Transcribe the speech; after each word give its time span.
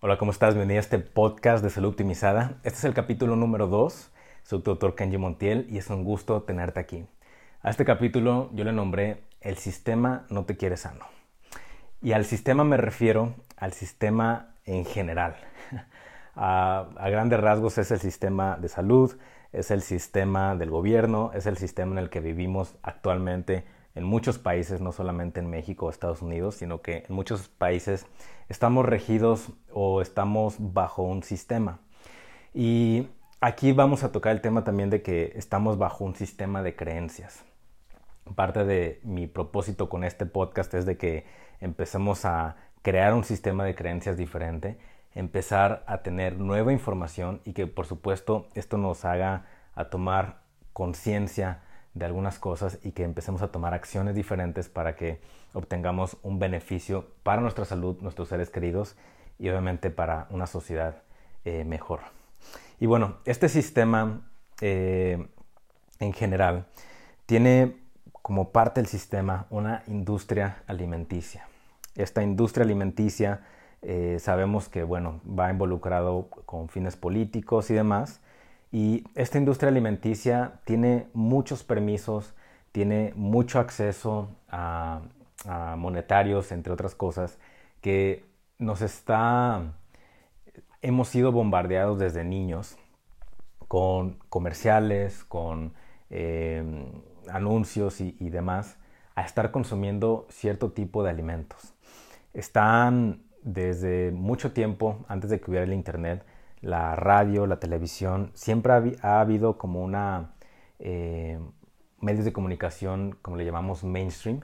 Hola, 0.00 0.16
¿cómo 0.16 0.30
estás? 0.30 0.54
Bienvenido 0.54 0.78
a 0.78 0.80
este 0.80 1.00
podcast 1.00 1.60
de 1.60 1.70
Salud 1.70 1.88
Optimizada. 1.88 2.52
Este 2.62 2.78
es 2.78 2.84
el 2.84 2.94
capítulo 2.94 3.34
número 3.34 3.66
2. 3.66 4.12
Soy 4.44 4.60
tu 4.60 4.70
doctor 4.70 4.94
Kenji 4.94 5.18
Montiel 5.18 5.66
y 5.68 5.78
es 5.78 5.90
un 5.90 6.04
gusto 6.04 6.40
tenerte 6.42 6.78
aquí. 6.78 7.04
A 7.62 7.70
este 7.70 7.84
capítulo 7.84 8.48
yo 8.52 8.62
le 8.62 8.72
nombré 8.72 9.24
El 9.40 9.56
sistema 9.56 10.24
no 10.30 10.44
te 10.44 10.56
quiere 10.56 10.76
sano. 10.76 11.04
Y 12.00 12.12
al 12.12 12.26
sistema 12.26 12.62
me 12.62 12.76
refiero 12.76 13.34
al 13.56 13.72
sistema 13.72 14.54
en 14.64 14.84
general. 14.84 15.34
A, 16.36 16.90
a, 16.96 17.10
grandes 17.10 17.40
rasgos 17.40 17.78
es 17.78 17.90
el 17.90 17.98
sistema 17.98 18.56
de 18.58 18.68
salud, 18.68 19.18
es 19.50 19.72
el 19.72 19.82
sistema 19.82 20.54
del 20.54 20.70
gobierno, 20.70 21.32
es 21.34 21.46
el 21.46 21.56
sistema 21.56 21.90
en 21.90 21.98
el 21.98 22.10
que 22.10 22.20
vivimos 22.20 22.76
actualmente 22.84 23.64
en 23.98 24.04
muchos 24.04 24.38
países, 24.38 24.80
no 24.80 24.92
solamente 24.92 25.40
en 25.40 25.50
México 25.50 25.86
o 25.86 25.90
Estados 25.90 26.22
Unidos, 26.22 26.54
sino 26.54 26.82
que 26.82 27.04
en 27.08 27.14
muchos 27.14 27.48
países 27.48 28.06
estamos 28.48 28.86
regidos 28.86 29.50
o 29.72 30.00
estamos 30.00 30.54
bajo 30.58 31.02
un 31.02 31.24
sistema. 31.24 31.80
Y 32.54 33.08
aquí 33.40 33.72
vamos 33.72 34.04
a 34.04 34.12
tocar 34.12 34.30
el 34.32 34.40
tema 34.40 34.62
también 34.62 34.88
de 34.88 35.02
que 35.02 35.32
estamos 35.34 35.78
bajo 35.78 36.04
un 36.04 36.14
sistema 36.14 36.62
de 36.62 36.76
creencias. 36.76 37.44
Parte 38.36 38.64
de 38.64 39.00
mi 39.02 39.26
propósito 39.26 39.88
con 39.88 40.04
este 40.04 40.26
podcast 40.26 40.72
es 40.74 40.86
de 40.86 40.96
que 40.96 41.26
empecemos 41.60 42.24
a 42.24 42.54
crear 42.82 43.14
un 43.14 43.24
sistema 43.24 43.64
de 43.64 43.74
creencias 43.74 44.16
diferente, 44.16 44.78
empezar 45.12 45.82
a 45.88 46.02
tener 46.02 46.38
nueva 46.38 46.72
información 46.72 47.40
y 47.44 47.52
que 47.52 47.66
por 47.66 47.86
supuesto 47.86 48.46
esto 48.54 48.78
nos 48.78 49.04
haga 49.04 49.46
a 49.74 49.86
tomar 49.86 50.42
conciencia 50.72 51.62
de 51.94 52.04
algunas 52.04 52.38
cosas 52.38 52.78
y 52.82 52.92
que 52.92 53.04
empecemos 53.04 53.42
a 53.42 53.48
tomar 53.48 53.74
acciones 53.74 54.14
diferentes 54.14 54.68
para 54.68 54.96
que 54.96 55.20
obtengamos 55.52 56.16
un 56.22 56.38
beneficio 56.38 57.06
para 57.22 57.40
nuestra 57.40 57.64
salud, 57.64 57.98
nuestros 58.00 58.28
seres 58.28 58.50
queridos 58.50 58.96
y 59.38 59.48
obviamente 59.48 59.90
para 59.90 60.26
una 60.30 60.46
sociedad 60.46 61.02
eh, 61.44 61.64
mejor. 61.64 62.00
Y 62.80 62.86
bueno, 62.86 63.16
este 63.24 63.48
sistema 63.48 64.20
eh, 64.60 65.28
en 65.98 66.12
general 66.12 66.66
tiene 67.26 67.76
como 68.22 68.50
parte 68.50 68.80
del 68.80 68.88
sistema 68.88 69.46
una 69.50 69.82
industria 69.86 70.62
alimenticia. 70.66 71.48
Esta 71.96 72.22
industria 72.22 72.64
alimenticia 72.64 73.40
eh, 73.82 74.18
sabemos 74.20 74.68
que 74.68 74.82
bueno, 74.82 75.20
va 75.26 75.50
involucrado 75.50 76.28
con 76.28 76.68
fines 76.68 76.96
políticos 76.96 77.70
y 77.70 77.74
demás, 77.74 78.20
y 78.70 79.04
esta 79.14 79.38
industria 79.38 79.70
alimenticia 79.70 80.60
tiene 80.64 81.08
muchos 81.14 81.64
permisos, 81.64 82.34
tiene 82.72 83.12
mucho 83.16 83.58
acceso 83.58 84.28
a, 84.48 85.02
monetarios, 85.76 86.50
entre 86.50 86.72
otras 86.72 86.96
cosas, 86.96 87.38
que 87.80 88.24
nos 88.58 88.82
está, 88.82 89.72
hemos 90.82 91.08
sido 91.08 91.30
bombardeados 91.30 92.00
desde 92.00 92.24
niños 92.24 92.76
con 93.68 94.18
comerciales, 94.28 95.22
con 95.22 95.74
eh, 96.10 96.64
anuncios 97.30 98.00
y, 98.00 98.16
y, 98.18 98.30
demás, 98.30 98.78
a 99.14 99.22
estar 99.22 99.52
consumiendo 99.52 100.26
cierto 100.28 100.72
tipo 100.72 101.04
de 101.04 101.10
alimentos. 101.10 101.72
Están 102.34 103.22
desde 103.42 104.10
mucho 104.10 104.52
tiempo, 104.52 105.04
antes 105.06 105.30
de 105.30 105.40
que 105.40 105.50
hubiera 105.50 105.64
el 105.64 105.72
Internet, 105.72 106.24
la 106.60 106.96
radio, 106.96 107.46
la 107.46 107.60
televisión, 107.60 108.30
siempre 108.34 108.72
ha, 109.02 109.20
habido 109.20 109.58
como 109.58 109.82
una 109.82 110.32
eh, 110.78 111.38
medios 112.00 112.24
de 112.24 112.32
comunicación, 112.32 113.16
como 113.22 113.36
le 113.36 113.44
llamamos 113.44 113.84
mainstream. 113.84 114.40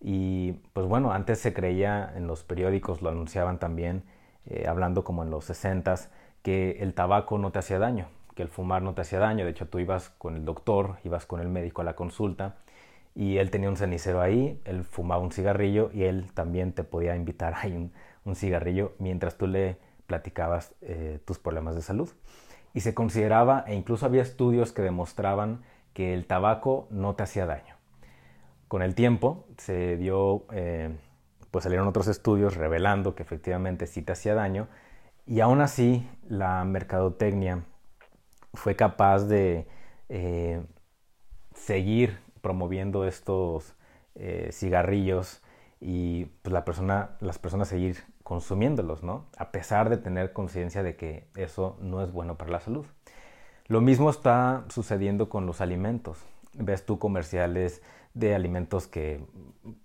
Y 0.00 0.52
pues 0.72 0.86
bueno, 0.86 1.12
antes 1.12 1.40
se 1.40 1.52
creía 1.52 2.12
en 2.16 2.26
los 2.26 2.44
periódicos, 2.44 3.02
lo 3.02 3.10
anunciaban 3.10 3.58
también, 3.58 4.04
eh, 4.46 4.66
hablando 4.68 5.04
como 5.04 5.24
en 5.24 5.30
los 5.30 5.44
60 5.46 5.96
que 6.42 6.78
el 6.80 6.94
tabaco 6.94 7.38
no 7.38 7.50
te 7.50 7.58
hacía 7.58 7.78
daño, 7.78 8.06
que 8.34 8.42
el 8.42 8.48
fumar 8.48 8.82
no 8.82 8.94
te 8.94 9.02
hacía 9.02 9.18
daño. 9.18 9.44
De 9.44 9.50
hecho, 9.50 9.66
tú 9.68 9.78
ibas 9.80 10.10
con 10.10 10.36
el 10.36 10.44
doctor, 10.44 10.98
ibas 11.04 11.26
con 11.26 11.40
el 11.40 11.48
médico 11.48 11.82
a 11.82 11.84
la 11.84 11.94
consulta 11.96 12.56
y 13.14 13.38
él 13.38 13.50
tenía 13.50 13.68
un 13.68 13.76
cenicero 13.76 14.20
ahí, 14.20 14.60
él 14.64 14.84
fumaba 14.84 15.20
un 15.22 15.32
cigarrillo 15.32 15.90
y 15.92 16.04
él 16.04 16.32
también 16.34 16.72
te 16.72 16.84
podía 16.84 17.16
invitar 17.16 17.54
ahí 17.56 17.72
un, 17.72 17.92
un 18.24 18.36
cigarrillo 18.36 18.94
mientras 18.98 19.36
tú 19.36 19.46
le 19.46 19.78
platicabas 20.08 20.74
eh, 20.80 21.20
tus 21.24 21.38
problemas 21.38 21.76
de 21.76 21.82
salud. 21.82 22.08
Y 22.74 22.80
se 22.80 22.94
consideraba, 22.94 23.64
e 23.68 23.74
incluso 23.74 24.06
había 24.06 24.22
estudios 24.22 24.72
que 24.72 24.82
demostraban 24.82 25.62
que 25.92 26.14
el 26.14 26.26
tabaco 26.26 26.88
no 26.90 27.14
te 27.14 27.22
hacía 27.22 27.46
daño. 27.46 27.76
Con 28.66 28.82
el 28.82 28.94
tiempo 28.94 29.46
se 29.58 29.96
dio, 29.96 30.46
eh, 30.52 30.96
pues 31.50 31.62
salieron 31.62 31.86
otros 31.86 32.08
estudios 32.08 32.56
revelando 32.56 33.14
que 33.14 33.22
efectivamente 33.22 33.86
sí 33.86 34.02
te 34.02 34.12
hacía 34.12 34.34
daño, 34.34 34.68
y 35.26 35.40
aún 35.40 35.60
así 35.60 36.08
la 36.26 36.64
mercadotecnia 36.64 37.64
fue 38.54 38.76
capaz 38.76 39.24
de 39.24 39.68
eh, 40.08 40.64
seguir 41.54 42.18
promoviendo 42.40 43.06
estos 43.06 43.74
cigarrillos 44.50 45.44
y 45.80 46.24
pues, 46.42 46.52
la 46.52 46.64
persona, 46.64 47.16
las 47.20 47.38
personas 47.38 47.68
seguir 47.68 47.98
consumiéndolos, 48.28 49.02
¿no? 49.02 49.24
A 49.38 49.50
pesar 49.52 49.88
de 49.88 49.96
tener 49.96 50.34
conciencia 50.34 50.82
de 50.82 50.96
que 50.96 51.26
eso 51.34 51.78
no 51.80 52.02
es 52.02 52.12
bueno 52.12 52.36
para 52.36 52.50
la 52.50 52.60
salud. 52.60 52.84
Lo 53.68 53.80
mismo 53.80 54.10
está 54.10 54.66
sucediendo 54.68 55.30
con 55.30 55.46
los 55.46 55.62
alimentos. 55.62 56.18
Ves 56.52 56.84
tú 56.84 56.98
comerciales 56.98 57.80
de 58.12 58.34
alimentos 58.34 58.86
que 58.86 59.24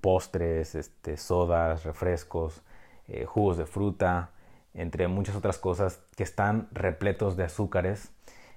postres, 0.01 0.75
este, 0.75 1.15
sodas, 1.15 1.85
refrescos, 1.85 2.63
eh, 3.07 3.23
jugos 3.23 3.55
de 3.55 3.65
fruta, 3.65 4.31
entre 4.73 5.07
muchas 5.07 5.37
otras 5.37 5.57
cosas 5.57 6.01
que 6.17 6.23
están 6.23 6.67
repletos 6.73 7.37
de 7.37 7.45
azúcares, 7.45 8.11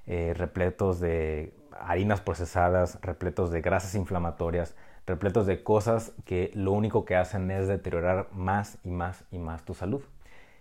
eh, 0.09 0.35
repletos 0.37 0.99
de 0.99 1.55
harinas 1.79 2.21
procesadas, 2.21 2.99
repletos 3.03 3.53
de 3.53 3.61
grasas 3.61 3.95
inflamatorias, 3.95 4.75
repletos 5.07 5.47
de 5.47 5.63
cosas 5.63 6.13
que 6.25 6.51
lo 6.55 6.73
único 6.73 7.05
que 7.05 7.17
hacen 7.17 7.51
es 7.51 7.69
deteriorar 7.69 8.29
más 8.33 8.79
y 8.85 8.91
más 8.91 9.25
y 9.31 9.39
más 9.39 9.65
tu 9.65 9.75
salud. 9.75 10.03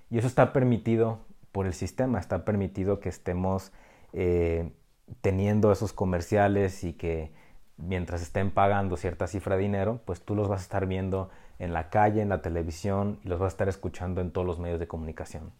Y 0.09 0.19
eso 0.19 0.27
está 0.27 0.53
permitido 0.53 1.19
por 1.51 1.65
el 1.65 1.73
sistema, 1.73 2.19
está 2.19 2.45
permitido 2.45 2.99
que 2.99 3.09
estemos 3.09 3.71
eh, 4.13 4.71
teniendo 5.21 5.71
esos 5.71 5.93
comerciales 5.93 6.83
y 6.83 6.93
que 6.93 7.31
mientras 7.77 8.21
estén 8.21 8.51
pagando 8.51 8.97
cierta 8.97 9.27
cifra 9.27 9.55
de 9.55 9.63
dinero, 9.63 9.99
pues 10.05 10.21
tú 10.21 10.35
los 10.35 10.47
vas 10.47 10.61
a 10.61 10.63
estar 10.63 10.85
viendo 10.85 11.29
en 11.59 11.73
la 11.73 11.89
calle, 11.89 12.21
en 12.21 12.29
la 12.29 12.41
televisión 12.41 13.19
y 13.23 13.29
los 13.29 13.39
vas 13.39 13.47
a 13.47 13.53
estar 13.53 13.69
escuchando 13.69 14.21
en 14.21 14.31
todos 14.31 14.45
los 14.45 14.59
medios 14.59 14.79
de 14.79 14.87
comunicación. 14.87 15.51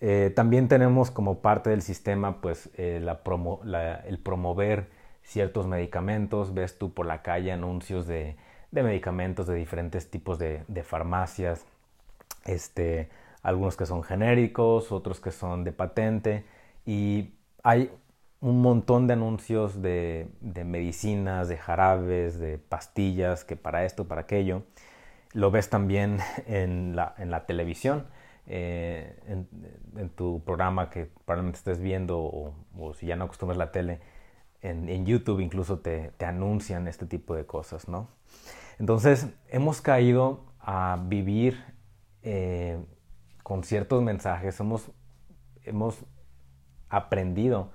Eh, 0.00 0.32
también 0.34 0.68
tenemos 0.68 1.10
como 1.10 1.40
parte 1.40 1.70
del 1.70 1.82
sistema 1.82 2.40
pues 2.40 2.70
eh, 2.76 3.06
el 4.06 4.18
promover 4.18 4.88
ciertos 5.24 5.66
medicamentos, 5.66 6.54
ves 6.54 6.78
tú 6.78 6.92
por 6.92 7.06
la 7.06 7.22
calle 7.22 7.50
anuncios 7.50 8.06
de, 8.06 8.36
medicamentos 8.70 9.46
de 9.46 9.54
diferentes 9.54 10.10
tipos 10.10 10.38
de, 10.38 10.84
farmacias, 10.84 11.66
este, 12.44 13.08
algunos 13.42 13.76
que 13.76 13.86
son 13.86 14.02
genéricos, 14.02 14.92
otros 14.92 15.20
que 15.20 15.30
son 15.30 15.64
de 15.64 15.72
patente 15.72 16.44
y 16.86 17.34
hay 17.62 17.90
un 18.40 18.60
montón 18.60 19.06
de 19.06 19.14
anuncios 19.14 19.80
de, 19.80 20.28
medicinas, 20.64 21.48
de 21.48 21.56
jarabes, 21.56 22.38
de 22.38 22.58
pastillas, 22.58 23.44
que 23.44 23.56
para 23.56 23.84
esto, 23.86 24.06
para 24.06 24.22
aquello. 24.22 24.64
Lo 25.32 25.50
ves 25.50 25.70
también 25.70 26.18
en 26.46 26.94
la, 26.94 27.44
televisión, 27.46 28.06
eh, 28.46 29.18
en, 29.26 30.10
tu 30.10 30.42
programa 30.44 30.90
que 30.90 31.08
probablemente 31.24 31.58
estés 31.58 31.80
viendo 31.80 32.18
o, 32.18 32.54
o 32.78 32.92
si 32.92 33.06
ya 33.06 33.16
no 33.16 33.24
acostumbras 33.24 33.56
la 33.56 33.72
tele, 33.72 34.00
en, 34.64 35.06
YouTube 35.06 35.40
incluso 35.40 35.78
te, 35.78 36.12
anuncian 36.24 36.88
este 36.88 37.06
tipo 37.06 37.34
de 37.34 37.44
cosas, 37.44 37.86
¿no? 37.86 38.08
Entonces, 38.78 39.28
hemos 39.48 39.80
caído 39.80 40.44
a 40.58 40.98
vivir 41.06 41.62
eh, 42.22 42.82
con 43.42 43.62
ciertos 43.62 44.02
mensajes, 44.02 44.58
hemos, 44.58 44.90
hemos 45.64 46.04
aprendido 46.88 47.72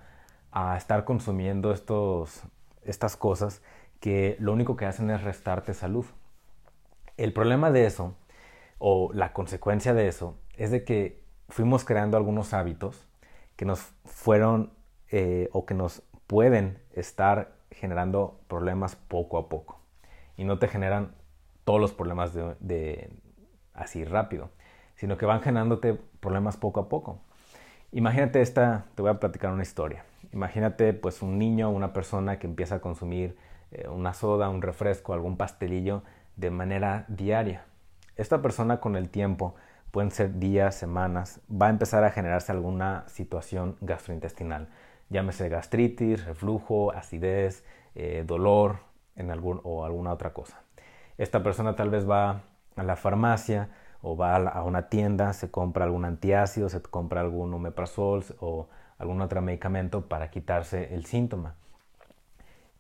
a 0.52 0.76
estar 0.78 1.06
consumiendo 1.06 1.72
estos, 1.72 2.42
estas 2.84 3.16
cosas 3.16 3.62
que 4.00 4.36
lo 4.40 4.52
único 4.52 4.76
que 4.76 4.86
hacen 4.86 5.12
es 5.12 5.22
restarte 5.22 5.74
salud. 5.74 6.06
El 7.18 7.34
problema 7.34 7.70
de 7.70 7.86
eso, 7.86 8.16
o 8.80 9.12
la 9.14 9.32
consecuencia 9.32 9.94
de 9.94 10.08
eso, 10.08 10.38
es 10.58 10.72
de 10.72 10.84
que 10.84 11.24
fuimos 11.50 11.86
creando 11.86 12.18
algunos 12.18 12.54
hábitos 12.54 13.08
que 13.56 13.66
nos 13.66 13.80
fueron 14.06 14.74
eh, 15.12 15.50
o 15.52 15.66
que 15.66 15.74
nos 15.74 16.04
pueden 16.30 16.78
estar 16.94 17.56
generando 17.72 18.40
problemas 18.48 18.96
poco 18.96 19.40
a 19.40 19.50
poco 19.50 19.80
y 20.38 20.44
no 20.44 20.60
te 20.60 20.68
generan 20.68 21.16
todos 21.64 21.82
los 21.82 21.92
problemas 21.92 22.36
de, 22.36 23.10
así 23.74 24.06
rápido, 24.06 24.52
sino 24.94 25.18
que 25.18 25.26
van 25.26 25.42
generándote 25.42 25.96
problemas 26.20 26.56
poco 26.56 26.82
a 26.82 26.88
poco. 26.88 27.18
Imagínate 27.92 28.44
esta, 28.44 28.86
te 28.94 29.02
voy 29.02 29.10
a 29.10 29.20
platicar 29.20 29.52
una 29.52 29.64
historia. 29.64 30.06
Imagínate 30.32 30.94
pues 30.94 31.24
un 31.24 31.40
niño, 31.40 31.72
una 31.72 31.94
persona 31.94 32.38
que 32.38 32.46
empieza 32.46 32.76
a 32.76 32.80
consumir 32.80 33.36
eh, 33.72 33.88
una 33.88 34.14
soda, 34.14 34.50
un 34.50 34.62
refresco, 34.62 35.14
algún 35.14 35.36
pastelillo 35.36 36.04
de 36.36 36.52
manera 36.52 37.06
diaria. 37.08 37.66
Esta 38.18 38.40
persona 38.44 38.80
con 38.80 38.96
el 38.96 39.10
tiempo 39.10 39.56
pueden 39.90 40.12
ser 40.12 40.38
días, 40.38 40.76
semanas, 40.76 41.42
va 41.52 41.68
a 41.68 41.70
empezar 41.72 42.04
a 42.04 42.12
generarse 42.12 42.52
alguna 42.52 43.06
situación 43.08 43.78
gastrointestinal. 43.82 44.68
Llámese 45.10 45.50
gastritis, 45.50 46.26
reflujo, 46.26 46.92
acidez, 46.92 47.66
eh, 47.96 48.24
dolor 48.26 48.78
en 49.16 49.32
algún, 49.32 49.60
o 49.64 49.86
alguna 49.86 50.14
otra 50.14 50.34
cosa. 50.34 50.62
Esta 51.18 51.44
persona 51.44 51.76
tal 51.76 51.90
vez 51.90 52.10
va 52.10 52.44
a 52.76 52.84
la 52.84 52.96
farmacia 52.96 53.70
o 54.02 54.16
va 54.16 54.36
a 54.36 54.64
una 54.64 54.88
tienda, 54.88 55.34
se 55.34 55.52
compra 55.52 55.86
algún 55.86 56.06
antiácido, 56.06 56.70
se 56.70 56.82
compra 56.82 57.22
algún 57.22 57.54
omeprazol 57.54 58.24
o 58.40 58.70
algún 58.98 59.22
otro 59.22 59.42
medicamento 59.42 60.08
para 60.08 60.30
quitarse 60.30 60.94
el 60.94 61.06
síntoma. 61.06 61.56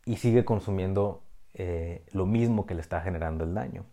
Y 0.05 0.17
sigue 0.17 0.45
consumiendo 0.45 1.21
eh, 1.53 2.05
lo 2.13 2.25
mismo 2.25 2.65
que 2.65 2.75
le 2.75 2.81
está 2.81 3.01
generando 3.01 3.43
el 3.43 3.53
daño. 3.53 3.83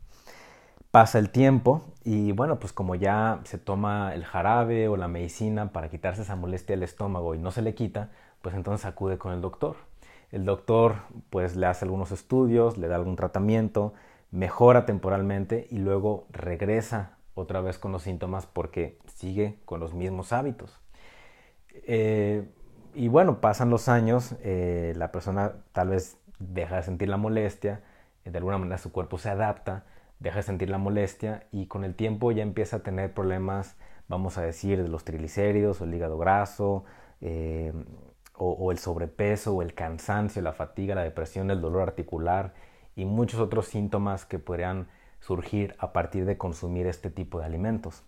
Pasa 0.90 1.18
el 1.18 1.30
tiempo 1.30 1.82
y 2.04 2.32
bueno, 2.32 2.58
pues 2.58 2.72
como 2.72 2.94
ya 2.94 3.40
se 3.44 3.58
toma 3.58 4.14
el 4.14 4.24
jarabe 4.24 4.88
o 4.88 4.96
la 4.96 5.08
medicina 5.08 5.72
para 5.72 5.90
quitarse 5.90 6.22
esa 6.22 6.36
molestia 6.36 6.74
del 6.74 6.84
estómago 6.84 7.34
y 7.34 7.38
no 7.38 7.50
se 7.50 7.62
le 7.62 7.74
quita, 7.74 8.10
pues 8.46 8.54
entonces 8.54 8.86
acude 8.86 9.18
con 9.18 9.32
el 9.32 9.40
doctor. 9.40 9.74
El 10.30 10.44
doctor 10.44 10.98
pues 11.30 11.56
le 11.56 11.66
hace 11.66 11.84
algunos 11.84 12.12
estudios, 12.12 12.78
le 12.78 12.86
da 12.86 12.94
algún 12.94 13.16
tratamiento, 13.16 13.92
mejora 14.30 14.86
temporalmente 14.86 15.66
y 15.68 15.78
luego 15.78 16.28
regresa 16.30 17.18
otra 17.34 17.60
vez 17.60 17.76
con 17.76 17.90
los 17.90 18.04
síntomas 18.04 18.46
porque 18.46 19.00
sigue 19.12 19.58
con 19.64 19.80
los 19.80 19.94
mismos 19.94 20.32
hábitos. 20.32 20.80
Eh, 21.88 22.48
y 22.94 23.08
bueno, 23.08 23.40
pasan 23.40 23.68
los 23.68 23.88
años, 23.88 24.36
eh, 24.44 24.92
la 24.94 25.10
persona 25.10 25.54
tal 25.72 25.88
vez 25.88 26.16
deja 26.38 26.76
de 26.76 26.84
sentir 26.84 27.08
la 27.08 27.16
molestia, 27.16 27.82
de 28.24 28.38
alguna 28.38 28.58
manera 28.58 28.78
su 28.78 28.92
cuerpo 28.92 29.18
se 29.18 29.28
adapta, 29.28 29.86
deja 30.20 30.36
de 30.36 30.42
sentir 30.44 30.70
la 30.70 30.78
molestia 30.78 31.48
y 31.50 31.66
con 31.66 31.82
el 31.82 31.96
tiempo 31.96 32.30
ya 32.30 32.44
empieza 32.44 32.76
a 32.76 32.80
tener 32.84 33.12
problemas, 33.12 33.74
vamos 34.06 34.38
a 34.38 34.42
decir, 34.42 34.80
de 34.80 34.88
los 34.88 35.02
triglicéridos 35.02 35.80
el 35.80 35.92
hígado 35.92 36.16
graso, 36.16 36.84
eh, 37.20 37.72
o, 38.38 38.70
el 38.70 38.78
sobrepeso, 38.78 39.54
o 39.54 39.62
el 39.62 39.74
cansancio, 39.74 40.42
la 40.42 40.52
fatiga, 40.52 40.94
la 40.94 41.02
depresión, 41.02 41.50
el 41.50 41.60
dolor 41.60 41.82
articular 41.82 42.54
y 42.94 43.04
muchos 43.04 43.40
otros 43.40 43.66
síntomas 43.66 44.24
que 44.24 44.38
podrían 44.38 44.88
surgir 45.20 45.74
a 45.78 45.92
partir 45.92 46.24
de 46.24 46.38
consumir 46.38 46.86
este 46.86 47.10
tipo 47.10 47.38
de 47.38 47.46
alimentos. 47.46 48.02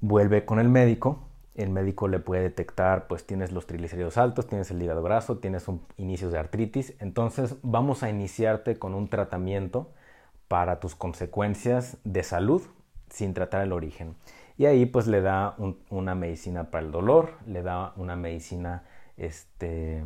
Vuelve 0.00 0.44
con 0.44 0.58
el 0.58 0.68
médico, 0.68 1.28
el 1.54 1.70
médico 1.70 2.06
le 2.06 2.20
puede 2.20 2.42
detectar, 2.42 3.08
pues 3.08 3.26
tienes 3.26 3.50
los 3.50 3.66
triglicéridos 3.66 4.16
altos, 4.16 4.46
tienes 4.46 4.70
el 4.70 4.80
hígado 4.80 5.02
graso, 5.02 5.38
tienes 5.38 5.66
un, 5.66 5.82
inicios 5.96 6.32
de 6.32 6.38
artritis, 6.38 6.94
entonces 7.00 7.56
vamos 7.62 8.02
a 8.02 8.10
iniciarte 8.10 8.78
con 8.78 8.94
un 8.94 9.08
tratamiento 9.08 9.90
para 10.46 10.80
tus 10.80 10.94
consecuencias 10.94 11.98
de 12.04 12.22
salud 12.22 12.62
sin 13.10 13.34
tratar 13.34 13.62
el 13.62 13.72
origen. 13.72 14.14
Y 14.58 14.66
ahí 14.66 14.86
pues 14.86 15.06
le 15.06 15.20
da 15.20 15.56
una 15.88 16.16
medicina 16.16 16.70
para 16.70 16.84
el 16.84 16.90
dolor, 16.90 17.30
le 17.46 17.62
da 17.62 17.92
una 17.96 18.16
medicina 18.16 18.82
este, 19.16 20.02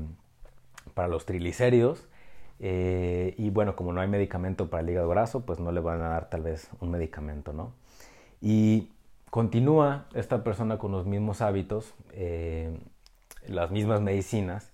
para 0.93 1.09
los 1.09 1.25
triglicéridos. 1.25 2.07
Eh, 2.61 3.35
y 3.39 3.49
bueno, 3.49 3.75
como 3.75 3.95
no 3.95 4.03
hay 4.03 4.09
medicamento 4.09 4.69
para 4.69 4.83
el 4.83 4.91
hígado 4.91 5.09
graso, 5.09 5.47
pues 5.47 5.59
no 5.59 5.73
le 5.73 5.81
van 5.81 6.03
a 6.03 6.11
dar 6.11 6.29
tal 6.29 6.43
vez 6.43 6.69
un 6.81 6.91
medicamento, 6.91 7.55
¿no? 7.55 7.73
Y 8.43 8.93
continúa 9.31 10.07
esta 10.15 10.45
persona 10.45 10.79
con 10.79 10.93
los 10.93 11.07
mismos 11.07 11.41
hábitos, 11.41 11.95
eh, 12.13 12.79
las 13.47 13.71
mismas 13.71 14.03
medicinas, 14.03 14.71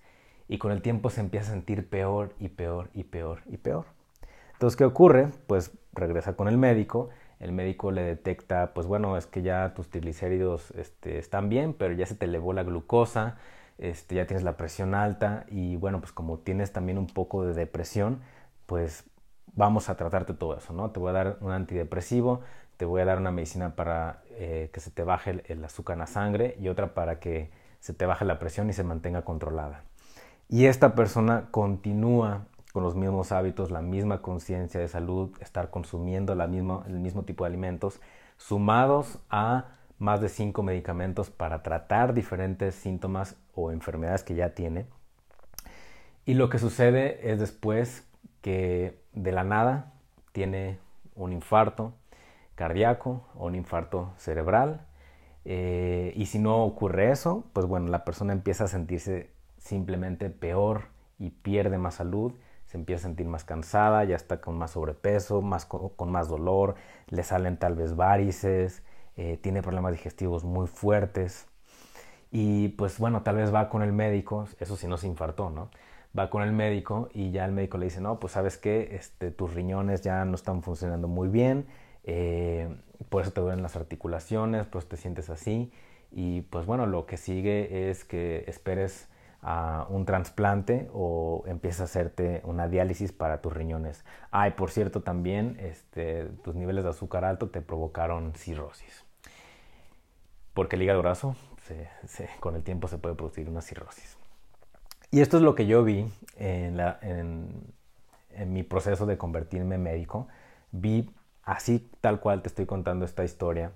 y 0.49 0.57
con 0.57 0.73
el 0.73 0.81
tiempo 0.81 1.09
se 1.09 1.21
empieza 1.21 1.51
a 1.51 1.53
sentir 1.53 1.87
peor 1.87 2.33
y 2.37 2.49
peor 2.49 2.89
y 2.93 3.05
peor 3.05 3.43
y 3.45 3.57
peor. 3.57 3.85
Entonces, 4.59 4.77
¿qué 4.77 4.85
ocurre? 4.85 5.29
Pues 5.47 5.71
regresa 5.93 6.35
con 6.35 6.47
el 6.47 6.57
médico 6.57 7.09
el 7.39 7.53
médico 7.53 7.91
le 7.91 8.03
detecta, 8.03 8.73
pues 8.73 8.85
bueno, 8.85 9.17
es 9.17 9.25
que 9.25 9.41
ya 9.41 9.73
tus 9.73 9.89
triglicéridos 9.89 10.71
este, 10.71 11.17
están 11.17 11.49
bien, 11.49 11.73
pero 11.73 11.93
ya 11.93 12.05
se 12.05 12.15
te 12.15 12.25
elevó 12.25 12.51
la 12.53 12.63
glucosa, 12.63 13.37
este, 13.77 14.15
ya 14.15 14.27
tienes 14.27 14.43
la 14.43 14.57
presión 14.57 14.93
alta 14.93 15.45
y 15.47 15.77
bueno, 15.77 16.01
pues 16.01 16.11
como 16.11 16.39
tienes 16.39 16.73
también 16.73 16.97
un 16.97 17.07
poco 17.07 17.45
de 17.45 17.53
depresión, 17.53 18.19
pues 18.65 19.05
vamos 19.53 19.89
a 19.89 19.95
tratarte 19.95 20.33
todo 20.33 20.57
eso, 20.57 20.73
¿no? 20.73 20.91
Te 20.91 20.99
voy 20.99 21.11
a 21.11 21.13
dar 21.13 21.37
un 21.39 21.51
antidepresivo, 21.51 22.41
te 22.75 22.83
voy 22.83 23.01
a 23.01 23.05
dar 23.05 23.19
una 23.19 23.31
medicina 23.31 23.75
para 23.75 24.21
eh, 24.31 24.69
que 24.73 24.81
se 24.81 24.91
te 24.91 25.03
baje 25.03 25.41
el 25.47 25.63
azúcar 25.63 25.93
en 25.95 25.99
la 25.99 26.07
sangre 26.07 26.57
y 26.59 26.67
otra 26.67 26.93
para 26.93 27.19
que 27.19 27.51
se 27.79 27.93
te 27.93 28.05
baje 28.05 28.25
la 28.25 28.37
presión 28.37 28.69
y 28.69 28.73
se 28.73 28.83
mantenga 28.83 29.21
controlada. 29.21 29.83
Y 30.49 30.65
esta 30.65 30.93
persona 30.93 31.47
continúa 31.51 32.47
con 32.73 32.83
los 32.83 32.95
mismos 32.95 33.31
hábitos, 33.31 33.71
la 33.71 33.81
misma 33.81 34.21
conciencia 34.21 34.79
de 34.79 34.87
salud, 34.87 35.31
estar 35.41 35.69
consumiendo 35.69 36.35
la 36.35 36.47
misma, 36.47 36.83
el 36.87 36.99
mismo 36.99 37.23
tipo 37.23 37.43
de 37.43 37.49
alimentos, 37.49 37.99
sumados 38.37 39.19
a 39.29 39.75
más 39.97 40.21
de 40.21 40.29
cinco 40.29 40.63
medicamentos 40.63 41.29
para 41.29 41.61
tratar 41.63 42.13
diferentes 42.13 42.75
síntomas 42.75 43.35
o 43.53 43.71
enfermedades 43.71 44.23
que 44.23 44.35
ya 44.35 44.53
tiene. 44.53 44.85
Y 46.25 46.35
lo 46.35 46.49
que 46.49 46.59
sucede 46.59 47.31
es 47.31 47.39
después 47.39 48.07
que 48.41 49.01
de 49.13 49.31
la 49.31 49.43
nada 49.43 49.93
tiene 50.31 50.79
un 51.15 51.33
infarto 51.33 51.93
cardíaco 52.55 53.27
o 53.35 53.47
un 53.47 53.55
infarto 53.55 54.13
cerebral. 54.17 54.85
Eh, 55.43 56.13
y 56.15 56.27
si 56.27 56.37
no 56.39 56.63
ocurre 56.63 57.11
eso, 57.11 57.45
pues 57.53 57.65
bueno, 57.65 57.87
la 57.87 58.05
persona 58.05 58.31
empieza 58.31 58.65
a 58.65 58.67
sentirse 58.67 59.31
simplemente 59.57 60.29
peor 60.29 60.83
y 61.17 61.31
pierde 61.31 61.77
más 61.77 61.95
salud 61.95 62.33
se 62.69 62.77
empieza 62.77 63.07
a 63.07 63.09
sentir 63.09 63.27
más 63.27 63.43
cansada, 63.43 64.03
ya 64.03 64.15
está 64.15 64.41
con 64.41 64.55
más 64.55 64.71
sobrepeso, 64.71 65.41
más 65.41 65.65
con, 65.65 66.11
más 66.11 66.27
dolor, 66.27 66.75
le 67.07 67.23
salen 67.23 67.57
tal 67.57 67.73
vez 67.73 67.95
varices, 67.95 68.83
eh, 69.17 69.39
tiene 69.41 69.63
problemas 69.63 69.93
digestivos 69.93 70.43
muy 70.43 70.67
fuertes. 70.67 71.47
Y 72.31 72.67
pues 72.69 72.99
bueno, 72.99 73.23
tal 73.23 73.37
vez 73.37 73.51
va 73.51 73.69
con 73.69 73.81
el 73.81 73.91
médico, 73.91 74.47
eso 74.59 74.75
sí 74.75 74.85
no 74.87 74.97
se 74.97 75.07
infartó, 75.07 75.49
¿no? 75.49 75.71
Va 76.17 76.29
con 76.29 76.43
el 76.43 76.51
médico 76.51 77.09
y 77.11 77.31
ya 77.31 77.43
el 77.45 77.53
médico 77.53 77.79
le 77.79 77.85
dice, 77.85 78.01
no, 78.01 78.19
pues 78.19 78.33
sabes 78.33 78.57
que 78.59 78.95
este, 78.95 79.31
tus 79.31 79.55
riñones 79.55 80.01
ya 80.01 80.23
no 80.25 80.35
están 80.35 80.61
funcionando 80.61 81.07
muy 81.07 81.27
bien, 81.27 81.65
eh, 82.03 82.69
por 83.09 83.23
eso 83.23 83.31
te 83.31 83.41
duelen 83.41 83.63
las 83.63 83.77
articulaciones, 83.77 84.67
pues 84.67 84.87
te 84.87 84.95
sientes 84.95 85.31
así 85.31 85.71
y 86.11 86.41
pues 86.41 86.67
bueno, 86.67 86.85
lo 86.85 87.07
que 87.07 87.17
sigue 87.17 87.89
es 87.89 88.05
que 88.05 88.43
esperes 88.45 89.09
a 89.41 89.85
un 89.89 90.05
trasplante 90.05 90.89
o 90.93 91.43
empieza 91.47 91.83
a 91.83 91.85
hacerte 91.85 92.41
una 92.43 92.67
diálisis 92.67 93.11
para 93.11 93.41
tus 93.41 93.53
riñones. 93.53 94.03
Ay, 94.31 94.51
por 94.51 94.71
cierto, 94.71 95.01
también 95.01 95.57
este, 95.59 96.25
tus 96.43 96.55
niveles 96.55 96.83
de 96.83 96.89
azúcar 96.89 97.23
alto 97.23 97.49
te 97.49 97.61
provocaron 97.61 98.33
cirrosis. 98.33 99.05
Porque 100.53 100.75
el 100.75 100.83
hígado 100.83 101.01
graso, 101.01 101.35
con 102.39 102.55
el 102.55 102.63
tiempo 102.63 102.87
se 102.87 102.97
puede 102.97 103.15
producir 103.15 103.47
una 103.47 103.61
cirrosis. 103.61 104.17
Y 105.11 105.21
esto 105.21 105.37
es 105.37 105.43
lo 105.43 105.55
que 105.55 105.67
yo 105.67 105.83
vi 105.83 106.11
en, 106.37 107.73
mi 108.47 108.63
proceso 108.63 109.05
de 109.05 109.17
convertirme 109.17 109.75
en 109.75 109.83
médico. 109.83 110.27
Vi 110.71 111.09
así 111.43 111.89
tal 112.01 112.19
cual 112.19 112.41
te 112.41 112.49
estoy 112.49 112.65
contando 112.65 113.05
esta 113.05 113.23
historia. 113.23 113.71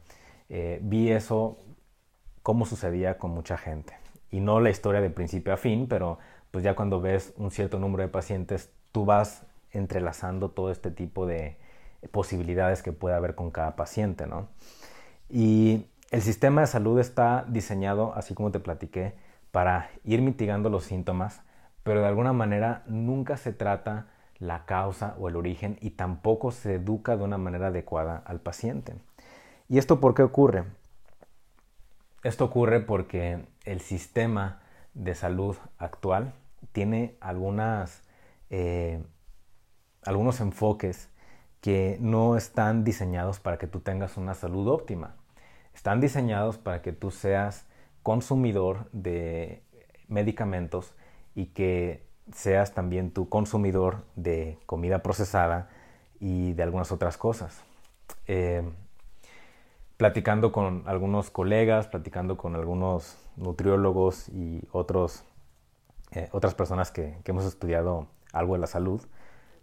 Eh, 0.49 0.79
vi 0.81 1.11
eso, 1.11 1.57
cómo 2.41 2.65
sucedía 2.65 3.17
con 3.17 3.31
mucha 3.31 3.57
gente 3.57 4.02
y 4.33 4.39
no 4.39 4.59
la 4.59 4.71
historia 4.71 4.99
de 4.99 5.11
principio 5.11 5.53
a 5.53 5.57
fin, 5.57 5.85
pero 5.87 6.17
pues 6.49 6.63
ya 6.63 6.75
cuando 6.75 6.99
ves 6.99 7.33
un 7.37 7.51
cierto 7.51 7.77
número 7.77 8.01
de 8.01 8.09
pacientes, 8.09 8.71
tú 8.91 9.05
vas 9.05 9.45
entrelazando 9.71 10.49
todo 10.49 10.71
este 10.71 10.89
tipo 10.89 11.27
de 11.27 11.55
posibilidades 12.11 12.81
que 12.81 12.91
puede 12.91 13.15
haber 13.15 13.35
con 13.35 13.51
cada 13.51 13.75
paciente, 13.75 14.25
¿no? 14.25 14.47
Y 15.29 15.85
el 16.09 16.23
sistema 16.23 16.61
de 16.61 16.67
salud 16.67 16.99
está 16.99 17.45
diseñado, 17.47 18.15
así 18.15 18.33
como 18.33 18.49
te 18.49 18.59
platiqué, 18.59 19.13
para 19.51 19.91
ir 20.03 20.23
mitigando 20.23 20.71
los 20.71 20.85
síntomas, 20.85 21.43
pero 21.83 22.01
de 22.01 22.07
alguna 22.07 22.33
manera 22.33 22.81
nunca 22.87 23.37
se 23.37 23.53
trata 23.53 24.07
la 24.39 24.65
causa 24.65 25.15
o 25.19 25.29
el 25.29 25.35
origen 25.35 25.77
y 25.79 25.91
tampoco 25.91 26.49
se 26.49 26.75
educa 26.75 27.17
de 27.17 27.23
una 27.23 27.37
manera 27.37 27.67
adecuada 27.67 28.23
al 28.25 28.39
paciente. 28.39 28.95
¿Y 29.69 29.77
esto 29.77 29.99
por 29.99 30.15
qué 30.15 30.23
ocurre? 30.23 30.63
Esto 32.23 32.45
ocurre 32.45 32.79
porque 32.79 33.45
el 33.65 33.81
sistema 33.81 34.61
de 34.93 35.13
salud 35.13 35.57
actual 35.77 36.33
tiene 36.71 37.17
eh, 38.49 39.03
algunos 40.05 40.39
enfoques 40.39 41.09
que 41.59 41.97
no 41.99 42.37
están 42.37 42.85
diseñados 42.85 43.39
para 43.39 43.57
que 43.57 43.67
tú 43.67 43.81
tengas 43.81 44.15
una 44.15 44.35
salud 44.35 44.69
óptima. 44.69 45.15
Están 45.73 45.99
diseñados 45.99 46.57
para 46.57 46.81
que 46.81 46.93
tú 46.93 47.11
seas 47.11 47.65
consumidor 48.03 48.89
de 48.93 49.63
medicamentos 50.07 50.95
y 51.35 51.47
que 51.47 52.05
seas 52.31 52.73
también 52.73 53.11
tu 53.11 53.27
consumidor 53.27 54.05
de 54.15 54.57
comida 54.65 54.99
procesada 54.99 55.69
y 56.21 56.53
de 56.53 56.63
algunas 56.63 56.93
otras 56.93 57.17
cosas. 57.17 57.61
Eh, 58.27 58.63
platicando 59.97 60.51
con 60.51 60.83
algunos 60.85 61.29
colegas, 61.29 61.87
platicando 61.87 62.37
con 62.37 62.55
algunos 62.55 63.17
nutriólogos 63.37 64.29
y 64.29 64.61
otros, 64.71 65.23
eh, 66.11 66.29
otras 66.31 66.55
personas 66.55 66.91
que, 66.91 67.17
hemos 67.25 67.45
estudiado 67.45 68.07
algo 68.31 68.53
de 68.53 68.59
la 68.59 68.67
salud, 68.67 69.01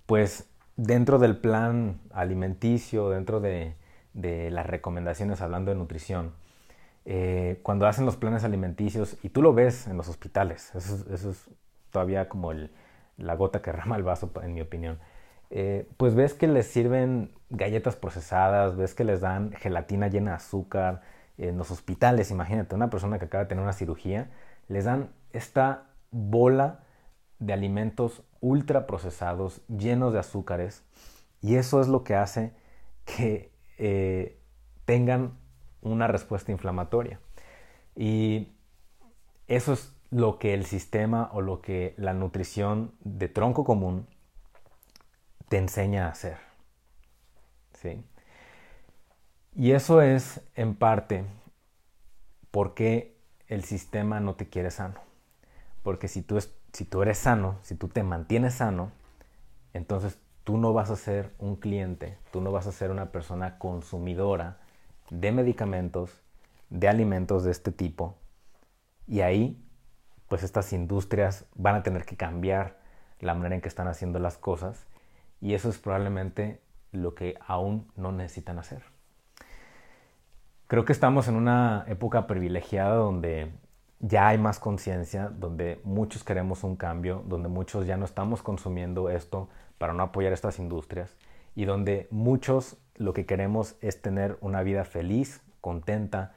pues 0.07 0.49
dentro 0.77 1.19
del 1.19 1.37
plan 1.37 2.01
alimenticio, 2.13 3.11
dentro 3.11 3.41
de, 3.41 3.75
las 4.13 4.67
recomendaciones 4.67 5.41
hablando 5.41 5.71
de 5.71 5.77
nutrición, 5.77 6.33
eh, 7.05 7.61
cuando 7.63 7.87
hacen 7.87 8.05
los 8.07 8.17
planes 8.17 8.45
alimenticios, 8.45 9.17
y 9.23 9.31
tú 9.31 9.43
lo 9.43 9.55
ves 9.55 9.87
en 9.87 9.97
los 9.97 10.09
hospitales, 10.09 10.75
eso, 10.75 11.13
es 11.13 11.49
todavía 11.91 12.29
como 12.29 12.53
la 13.17 13.35
gota 13.35 13.63
que 13.63 13.73
rama 13.73 13.97
el 13.97 14.03
vaso, 14.03 14.31
en 14.43 14.55
mi 14.55 14.61
opinión, 14.61 14.99
eh, 15.50 15.88
pues 15.97 16.14
ves 16.14 16.35
que 16.35 16.47
les 16.47 16.66
sirven 16.66 17.33
galletas 17.50 17.97
procesadas, 17.97 18.76
ves 18.76 18.95
que 18.95 19.04
les 19.04 19.21
dan 19.21 19.52
gelatina 19.52 20.09
llena 20.09 20.30
de 20.30 20.37
azúcar, 20.37 21.02
en 21.38 21.57
los 21.57 21.71
hospitales, 21.71 22.30
imagínate, 22.30 22.75
una 22.75 22.90
persona 22.90 23.19
que 23.19 23.25
acaba 23.25 23.45
de 23.45 23.49
tener 23.49 23.64
una 23.64 23.73
cirugía, 23.73 24.30
les 24.69 24.85
dan 24.85 25.11
esta 25.33 25.87
bola 26.11 26.80
de 27.38 27.52
alimentos 27.52 28.23
ultra 28.40 28.87
procesados, 28.87 29.62
llenos 29.69 30.12
de 30.12 30.19
azúcares, 30.19 30.85
y 31.40 31.57
eso 31.57 31.80
es 31.80 31.88
lo 31.88 32.04
que 32.04 32.14
hace 32.14 32.52
que 33.04 33.50
eh, 33.78 34.38
tengan 34.85 35.38
una 35.80 36.07
respuesta 36.07 36.52
inflamatoria. 36.52 37.21
Y 37.97 38.52
eso 39.49 39.73
es 39.73 39.95
lo 40.11 40.38
que 40.38 40.52
el 40.54 40.66
sistema 40.66 41.30
o 41.33 41.40
lo 41.40 41.62
que 41.62 41.95
la 41.97 42.12
nutrición 42.12 42.92
de 43.00 43.28
tronco 43.28 43.64
común 43.64 44.07
te 45.50 45.59
enseña 45.59 46.07
a 46.07 46.11
hacer. 46.11 46.38
¿Sí? 47.75 48.04
Y 49.57 49.73
eso 49.73 50.00
es 50.00 50.40
en 50.54 50.76
parte 50.76 51.25
porque 52.52 53.16
el 53.49 53.64
sistema 53.64 54.21
no 54.21 54.37
te 54.37 54.49
quiere 54.49 54.71
sano. 54.71 55.00
Porque 55.83 56.07
si 56.07 56.23
tú, 56.23 56.38
si 56.73 56.85
tú 56.85 57.02
eres 57.02 57.19
sano, 57.19 57.59
si 57.62 57.75
tú 57.75 57.88
te 57.88 58.04
mantienes 58.04 58.54
sano, 58.54 58.92
entonces 59.73 60.21
tú 60.45 60.57
no 60.57 60.73
vas 60.73 60.88
a 60.90 60.97
ser 60.97 61.35
un 61.40 61.57
cliente, 61.57 62.16
tú 62.30 62.40
no 62.40 62.52
vas 62.52 62.69
a 62.69 62.73
ser 62.73 62.92
una 62.92 63.11
persona 63.11 63.59
consumidora 63.59 64.59
de 65.11 65.33
medicamentos, 65.33 66.23
de 66.69 66.87
alimentos 66.87 67.42
de 67.42 67.50
este 67.50 67.73
tipo. 67.73 68.14
Y 69.09 69.23
ahí, 69.23 69.61
pues 70.28 70.45
estas 70.45 70.73
industrias 70.73 71.45
van 71.57 71.75
a 71.75 71.83
tener 71.83 72.04
que 72.04 72.16
cambiar 72.16 72.78
la 73.19 73.35
manera 73.35 73.57
en 73.57 73.61
que 73.61 73.69
están 73.69 73.88
haciendo 73.88 74.21
las 74.21 74.38
cosas. 74.38 74.87
Y 75.40 75.54
eso 75.54 75.68
es 75.68 75.78
probablemente 75.78 76.61
lo 76.92 77.14
que 77.14 77.37
aún 77.47 77.90
no 77.97 78.12
necesitan 78.12 78.59
hacer. 78.59 78.82
Creo 80.66 80.85
que 80.85 80.92
estamos 80.92 81.28
en 81.28 81.35
una 81.35 81.85
época 81.88 82.26
privilegiada 82.26 82.94
donde 82.94 83.50
ya 83.99 84.28
hay 84.28 84.38
más 84.38 84.59
conciencia, 84.59 85.28
donde 85.28 85.80
muchos 85.85 86.25
queremos 86.25 86.64
un 86.64 86.76
cambio, 86.76 87.23
donde 87.26 87.49
muchos 87.49 87.87
ya 87.87 87.97
no 87.97 88.04
estamos 88.04 88.42
consumiendo 88.42 89.11
esto 89.11 89.49
para 89.78 89.92
no 89.92 90.02
apoyar 90.02 90.32
estas 90.32 90.59
industrias 90.59 91.16
y 91.54 91.64
donde 91.64 92.09
muchos 92.11 92.76
lo 92.97 93.12
que 93.12 93.26
queremos 93.26 93.76
es 93.80 94.00
tener 94.00 94.38
una 94.40 94.62
vida 94.62 94.85
feliz, 94.85 95.42
contenta, 95.61 96.35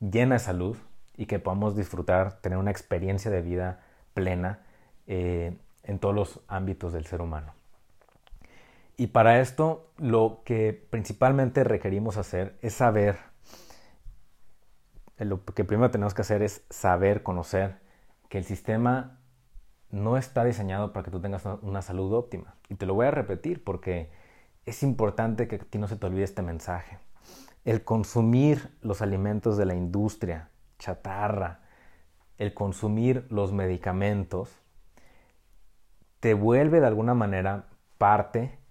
llena 0.00 0.36
de 0.36 0.38
salud 0.40 0.76
y 1.16 1.26
que 1.26 1.38
podamos 1.38 1.76
disfrutar, 1.76 2.40
tener 2.40 2.58
una 2.58 2.70
experiencia 2.70 3.30
de 3.30 3.42
vida 3.42 3.80
plena 4.14 4.60
eh, 5.06 5.56
en 5.82 5.98
todos 5.98 6.14
los 6.14 6.40
ámbitos 6.48 6.92
del 6.92 7.06
ser 7.06 7.20
humano. 7.20 7.54
Y 9.02 9.08
para 9.08 9.40
esto 9.40 9.90
lo 9.98 10.42
que 10.44 10.72
principalmente 10.72 11.64
requerimos 11.64 12.18
hacer 12.18 12.56
es 12.62 12.74
saber, 12.74 13.16
lo 15.18 15.44
que 15.44 15.64
primero 15.64 15.90
tenemos 15.90 16.14
que 16.14 16.22
hacer 16.22 16.40
es 16.40 16.64
saber, 16.70 17.24
conocer 17.24 17.80
que 18.28 18.38
el 18.38 18.44
sistema 18.44 19.18
no 19.90 20.16
está 20.16 20.44
diseñado 20.44 20.92
para 20.92 21.02
que 21.02 21.10
tú 21.10 21.20
tengas 21.20 21.44
una 21.62 21.82
salud 21.82 22.12
óptima. 22.12 22.54
Y 22.68 22.76
te 22.76 22.86
lo 22.86 22.94
voy 22.94 23.06
a 23.06 23.10
repetir 23.10 23.64
porque 23.64 24.12
es 24.66 24.84
importante 24.84 25.48
que 25.48 25.56
a 25.56 25.58
ti 25.58 25.78
no 25.78 25.88
se 25.88 25.96
te 25.96 26.06
olvide 26.06 26.22
este 26.22 26.42
mensaje. 26.42 27.00
El 27.64 27.82
consumir 27.82 28.70
los 28.82 29.02
alimentos 29.02 29.56
de 29.56 29.66
la 29.66 29.74
industria, 29.74 30.50
chatarra, 30.78 31.62
el 32.38 32.54
consumir 32.54 33.26
los 33.30 33.52
medicamentos, 33.52 34.62
te 36.20 36.34
vuelve 36.34 36.78
de 36.78 36.86
alguna 36.86 37.14
manera 37.14 37.66
parte 37.98 38.61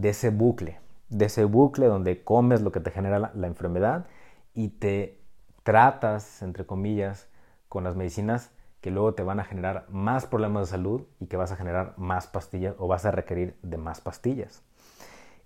de 0.00 0.10
ese 0.10 0.28
bucle, 0.28 0.78
de 1.08 1.24
ese 1.24 1.44
bucle 1.44 1.86
donde 1.86 2.22
comes 2.22 2.60
lo 2.60 2.70
que 2.70 2.80
te 2.80 2.90
genera 2.90 3.18
la, 3.18 3.32
la 3.34 3.46
enfermedad 3.46 4.06
y 4.52 4.68
te 4.68 5.22
tratas, 5.62 6.42
entre 6.42 6.66
comillas, 6.66 7.28
con 7.70 7.84
las 7.84 7.96
medicinas 7.96 8.50
que 8.82 8.90
luego 8.90 9.14
te 9.14 9.22
van 9.22 9.40
a 9.40 9.44
generar 9.44 9.86
más 9.88 10.26
problemas 10.26 10.66
de 10.66 10.70
salud 10.72 11.02
y 11.18 11.26
que 11.26 11.38
vas 11.38 11.50
a 11.50 11.56
generar 11.56 11.94
más 11.96 12.26
pastillas 12.26 12.74
o 12.78 12.88
vas 12.88 13.06
a 13.06 13.10
requerir 13.10 13.58
de 13.62 13.78
más 13.78 14.02
pastillas. 14.02 14.62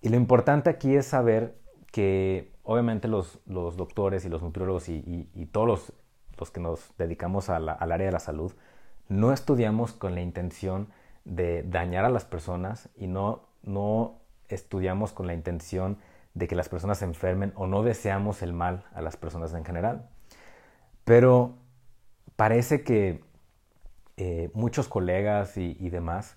Y 0.03 0.09
lo 0.09 0.17
importante 0.17 0.69
aquí 0.69 0.97
es 0.97 1.07
saber 1.07 1.57
que 1.93 2.53
obviamente 2.65 3.07
los, 3.07 3.41
doctores 3.47 4.25
y 4.25 4.29
los 4.29 4.43
nutriólogos 4.43 4.89
y, 4.89 5.49
todos 5.53 5.95
los, 6.37 6.51
que 6.51 6.61
nos 6.61 6.93
dedicamos 6.99 7.51
al 7.51 7.69
área 7.69 8.07
de 8.07 8.13
la 8.13 8.19
salud, 8.19 8.53
no 9.09 9.33
estudiamos 9.33 9.93
con 9.93 10.17
la 10.17 10.23
intención 10.23 10.89
de 11.25 11.63
dañar 11.63 12.05
a 12.05 12.11
las 12.11 12.25
personas 12.25 12.89
y 12.97 13.07
no, 13.07 13.43
no 13.63 14.20
estudiamos 14.51 15.13
con 15.13 15.27
la 15.27 15.35
intención 15.35 15.99
de 16.35 16.47
que 16.47 16.55
las 16.55 16.69
personas 16.69 16.99
se 16.99 17.05
enfermen 17.05 17.53
o 17.57 17.67
no 17.67 17.83
deseamos 17.83 18.43
el 18.43 18.53
mal 18.53 18.85
a 18.93 19.03
las 19.03 19.17
personas 19.17 19.53
en 19.55 19.65
general. 19.65 20.09
Pero 21.05 21.57
parece 22.37 22.83
que 22.83 23.25
eh, 24.17 24.51
muchos 24.55 24.89
colegas 24.89 25.57
y, 25.57 25.91
demás, 25.91 26.37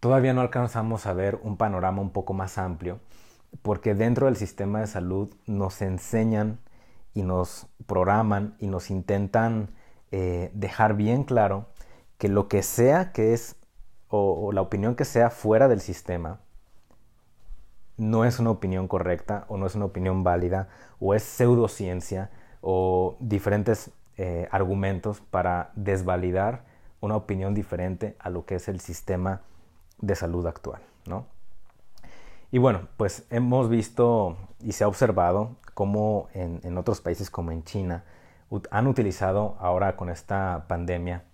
todavía 0.00 0.34
no 0.34 0.42
alcanzamos 0.42 1.06
a 1.06 1.12
ver 1.12 1.40
un 1.42 1.56
panorama 1.56 2.02
un 2.02 2.10
poco 2.10 2.34
más 2.34 2.58
amplio, 2.58 3.00
porque 3.62 3.94
dentro 3.94 4.26
del 4.26 4.36
sistema 4.36 4.80
de 4.80 4.86
salud 4.86 5.34
nos 5.46 5.82
enseñan 5.82 6.60
y 7.14 7.22
nos 7.22 7.66
programan 7.86 8.54
y 8.58 8.66
nos 8.66 8.90
intentan 8.90 9.70
eh, 10.12 10.50
dejar 10.54 10.94
bien 10.94 11.24
claro 11.24 11.66
que 12.18 12.28
lo 12.28 12.48
que 12.48 12.62
sea 12.62 13.12
que 13.12 13.32
es, 13.32 13.56
o, 14.08 14.52
la 14.52 14.60
opinión 14.60 14.94
que 14.94 15.06
sea 15.06 15.30
fuera 15.30 15.68
del 15.68 15.80
sistema, 15.80 16.40
no 18.00 18.24
es 18.24 18.38
una 18.38 18.50
opinión 18.50 18.88
correcta 18.88 19.44
o 19.48 19.58
no 19.58 19.66
es 19.66 19.74
una 19.74 19.84
opinión 19.84 20.24
válida 20.24 20.68
o 21.00 21.14
es 21.14 21.22
pseudociencia 21.22 22.30
o 22.62 23.16
diferentes 23.20 23.90
eh, 24.16 24.48
argumentos 24.50 25.20
para 25.20 25.70
desvalidar 25.74 26.64
una 27.00 27.16
opinión 27.16 27.52
diferente 27.52 28.16
a 28.18 28.30
lo 28.30 28.46
que 28.46 28.54
es 28.54 28.68
el 28.68 28.80
sistema 28.80 29.42
de 29.98 30.14
salud 30.14 30.46
actual, 30.46 30.80
¿no? 31.06 31.26
Y 32.50 32.56
bueno, 32.56 32.88
pues 32.96 33.26
hemos 33.28 33.68
visto 33.68 34.38
y 34.60 34.72
se 34.72 34.84
ha 34.84 34.88
observado 34.88 35.56
cómo 35.74 36.28
en, 36.32 36.78
otros 36.78 37.02
países 37.02 37.28
como 37.28 37.52
en 37.52 37.64
China 37.64 38.04
han 38.70 38.86
utilizado 38.86 39.56
ahora 39.60 39.96
con 39.96 40.08
esta 40.08 40.64
pandemia 40.68 41.24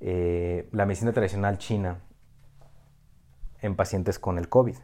eh, 0.00 0.70
la 0.72 0.86
medicina 0.86 1.12
tradicional 1.12 1.58
china 1.58 1.98
en 3.60 3.76
pacientes 3.76 4.18
con 4.18 4.38
el 4.38 4.48
COVID. 4.48 4.76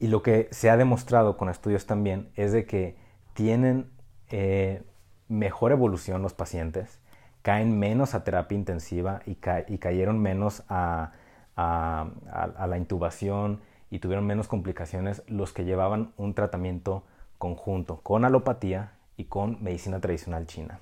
Y 0.00 0.08
lo 0.08 0.22
que 0.22 0.48
se 0.50 0.70
ha 0.70 0.78
demostrado 0.78 1.36
con 1.36 1.50
estudios 1.50 1.86
también 1.86 2.30
es 2.34 2.52
de 2.52 2.64
que 2.64 2.96
tienen 3.34 3.90
eh, 4.30 4.82
mejor 5.28 5.72
evolución 5.72 6.22
los 6.22 6.32
pacientes, 6.32 7.00
caen 7.42 7.78
menos 7.78 8.14
a 8.14 8.24
terapia 8.24 8.56
intensiva 8.56 9.20
y, 9.26 9.34
cayeron 9.34 10.18
menos 10.18 10.64
a, 10.68 11.12
la 11.56 12.76
intubación 12.78 13.60
y 13.90 13.98
tuvieron 13.98 14.26
menos 14.26 14.48
complicaciones 14.48 15.22
los 15.26 15.52
que 15.52 15.64
llevaban 15.64 16.12
un 16.16 16.32
tratamiento 16.32 17.04
conjunto 17.36 18.00
con 18.02 18.24
alopatía 18.24 18.92
y 19.18 19.24
con 19.24 19.62
medicina 19.62 20.00
tradicional 20.00 20.46
china. 20.46 20.80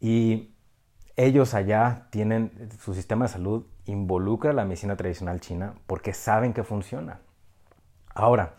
Y 0.00 0.54
ellos 1.16 1.52
allá 1.52 2.06
tienen, 2.10 2.70
su 2.80 2.94
sistema 2.94 3.26
de 3.26 3.32
salud 3.32 3.66
involucra 3.84 4.54
la 4.54 4.64
medicina 4.64 4.96
tradicional 4.96 5.40
china 5.40 5.74
porque 5.86 6.14
saben 6.14 6.54
que 6.54 6.64
funciona. 6.64 7.20
Ahora, 8.18 8.54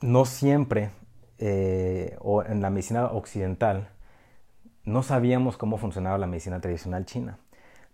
no 0.00 0.24
siempre, 0.24 0.88
eh, 1.36 2.16
o 2.18 2.42
en 2.42 2.62
la 2.62 2.70
medicina 2.70 3.04
occidental, 3.08 3.90
no 4.84 5.02
sabíamos 5.02 5.58
cómo 5.58 5.76
funcionaba 5.76 6.16
la 6.16 6.26
medicina 6.26 6.58
tradicional 6.58 7.04
china, 7.04 7.38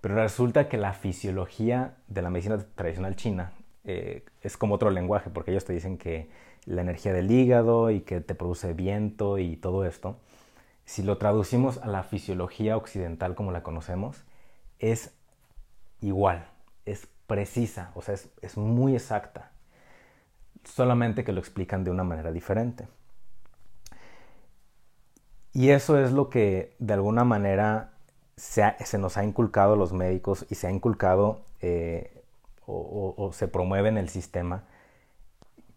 pero 0.01 0.15
resulta 0.15 0.69
que 0.69 0.77
la 0.77 0.93
fisiología 0.93 1.97
de 2.07 2.23
la 2.23 2.31
medicina 2.31 2.65
tradicional 2.77 3.17
china 3.17 3.51
eh, 3.83 4.25
es 4.43 4.57
como 4.57 4.77
otro 4.77 4.93
lenguaje, 4.93 5.29
porque 5.29 5.51
ellos 5.51 5.65
te 5.65 5.73
dicen 5.73 5.99
que 5.99 6.31
la 6.67 6.83
energía 6.83 7.13
del 7.13 7.33
hígado 7.33 7.91
y 7.91 8.03
que 8.03 8.21
te 8.21 8.37
produce 8.37 8.75
viento 8.75 9.39
y 9.39 9.57
todo 9.57 9.85
esto, 9.85 10.21
si 10.85 11.03
lo 11.03 11.19
traducimos 11.19 11.79
a 11.79 11.89
la 11.89 12.05
fisiología 12.05 12.77
occidental 12.77 13.35
como 13.35 13.51
la 13.51 13.65
conocemos, 13.65 14.23
es 14.79 15.17
igual, 16.01 16.47
es 16.87 17.09
precisa, 17.27 17.91
o 17.97 18.03
sea, 18.03 18.15
es, 18.15 18.31
es 18.41 18.57
muy 18.57 18.95
exacta, 18.95 19.51
solamente 20.65 21.25
que 21.25 21.33
lo 21.33 21.41
explican 21.41 21.85
de 21.85 21.91
una 21.91 22.05
manera 22.05 22.33
diferente. 22.33 22.87
Y 25.53 25.71
eso 25.71 25.99
es 25.99 26.13
lo 26.13 26.31
que 26.31 26.75
de 26.81 26.95
alguna 26.95 27.25
manera 27.25 27.93
se, 28.37 28.99
nos 28.99 29.17
ha 29.17 29.25
inculcado 29.25 29.75
a 29.75 29.77
los 29.77 29.93
médicos 29.93 30.47
y 30.51 30.57
se 30.57 30.67
ha 30.67 30.71
inculcado 30.71 31.43
eh, 31.61 32.25
o, 32.67 33.31
se 33.33 33.47
promueve 33.47 33.89
en 33.89 33.99
el 33.99 34.09
sistema 34.09 34.65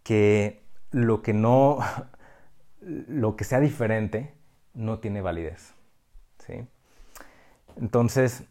que 0.02 0.62
lo 0.90 1.22
que 1.22 1.32
no, 1.32 1.78
lo 2.80 3.36
que 3.36 3.44
sea 3.44 3.60
diferente 3.60 4.34
no 4.74 4.98
tiene 4.98 5.20
validez. 5.20 5.74
¿sí? 6.44 6.66
Entonces, 7.76 8.44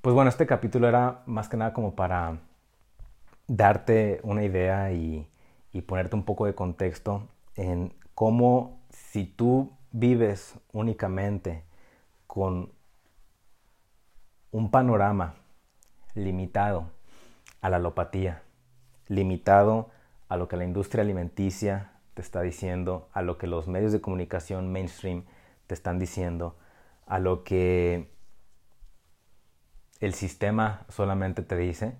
pues 0.00 0.14
bueno, 0.14 0.28
este 0.28 0.46
capítulo 0.46 0.88
era 0.88 1.22
más 1.26 1.48
que 1.48 1.56
nada 1.56 1.72
como 1.72 1.96
para 1.96 2.38
darte 3.48 4.20
una 4.22 4.44
idea 4.44 4.92
y, 4.92 5.26
y 5.72 5.82
ponerte 5.82 6.16
un 6.16 6.24
poco 6.24 6.46
de 6.46 6.54
contexto 6.54 7.28
en 7.56 7.94
cómo 8.14 8.80
si 8.90 9.24
tú 9.24 9.72
vives 9.90 10.54
únicamente 10.72 11.64
con 12.26 12.72
un 14.50 14.70
panorama 14.70 15.34
limitado 16.14 16.90
a 17.60 17.70
la 17.70 17.76
alopatía, 17.76 18.42
limitado 19.08 19.90
a 20.28 20.36
lo 20.36 20.48
que 20.48 20.56
la 20.56 20.64
industria 20.64 21.02
alimenticia 21.02 21.92
te 22.14 22.22
está 22.22 22.42
diciendo, 22.42 23.08
a 23.12 23.22
lo 23.22 23.38
que 23.38 23.46
los 23.46 23.68
medios 23.68 23.92
de 23.92 24.00
comunicación 24.00 24.70
mainstream 24.70 25.24
te 25.66 25.74
están 25.74 25.98
diciendo, 25.98 26.56
a 27.06 27.18
lo 27.18 27.44
que 27.44 28.10
el 30.00 30.14
sistema 30.14 30.84
solamente 30.88 31.42
te 31.42 31.56
dice, 31.56 31.96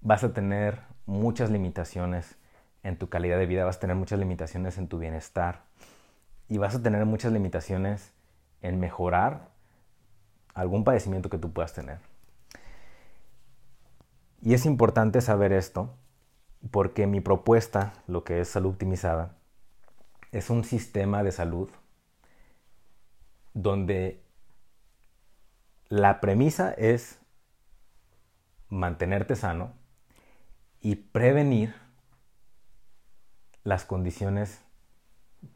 vas 0.00 0.24
a 0.24 0.32
tener 0.32 0.80
muchas 1.06 1.50
limitaciones 1.50 2.39
en 2.82 2.96
tu 2.96 3.08
calidad 3.08 3.38
de 3.38 3.46
vida, 3.46 3.64
vas 3.64 3.76
a 3.76 3.80
tener 3.80 3.96
muchas 3.96 4.18
limitaciones 4.18 4.78
en 4.78 4.88
tu 4.88 4.98
bienestar 4.98 5.62
y 6.48 6.58
vas 6.58 6.74
a 6.74 6.82
tener 6.82 7.04
muchas 7.06 7.32
limitaciones 7.32 8.12
en 8.62 8.80
mejorar 8.80 9.48
algún 10.54 10.84
padecimiento 10.84 11.30
que 11.30 11.38
tú 11.38 11.52
puedas 11.52 11.72
tener. 11.72 11.98
Y 14.42 14.54
es 14.54 14.66
importante 14.66 15.20
saber 15.20 15.52
esto 15.52 15.94
porque 16.70 17.06
mi 17.06 17.20
propuesta, 17.20 17.92
lo 18.06 18.24
que 18.24 18.40
es 18.40 18.48
salud 18.48 18.70
optimizada, 18.70 19.36
es 20.32 20.50
un 20.50 20.64
sistema 20.64 21.22
de 21.22 21.32
salud 21.32 21.68
donde 23.54 24.22
la 25.88 26.20
premisa 26.20 26.72
es 26.72 27.18
mantenerte 28.68 29.34
sano 29.34 29.72
y 30.80 30.96
prevenir 30.96 31.74
las 33.64 33.84
condiciones 33.84 34.62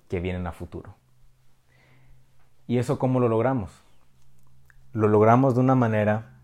que 0.09 0.21
vienen 0.21 0.47
a 0.47 0.53
futuro. 0.53 0.95
¿Y 2.67 2.79
eso 2.79 2.99
cómo 2.99 3.21
lo 3.21 3.29
logramos? 3.29 3.71
Lo 4.93 5.09
logramos 5.09 5.55
de 5.55 5.61
una 5.61 5.75
manera 5.75 6.41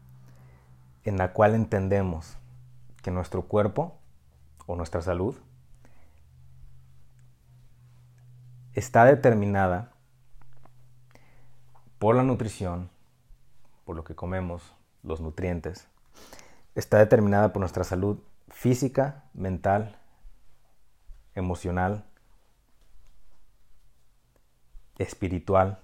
en 1.04 1.16
la 1.16 1.32
cual 1.32 1.54
entendemos 1.54 2.36
que 3.02 3.10
nuestro 3.10 3.42
cuerpo 3.42 3.98
o 4.66 4.76
nuestra 4.76 5.02
salud 5.02 5.36
está 8.74 9.04
determinada 9.04 9.92
por 11.98 12.16
la 12.16 12.22
nutrición, 12.22 12.90
por 13.84 13.96
lo 13.96 14.04
que 14.04 14.14
comemos, 14.14 14.74
los 15.02 15.20
nutrientes, 15.20 15.88
está 16.74 16.98
determinada 16.98 17.52
por 17.52 17.60
nuestra 17.60 17.84
salud 17.84 18.18
física, 18.48 19.24
mental, 19.34 19.99
emocional, 21.34 22.04
espiritual, 24.98 25.78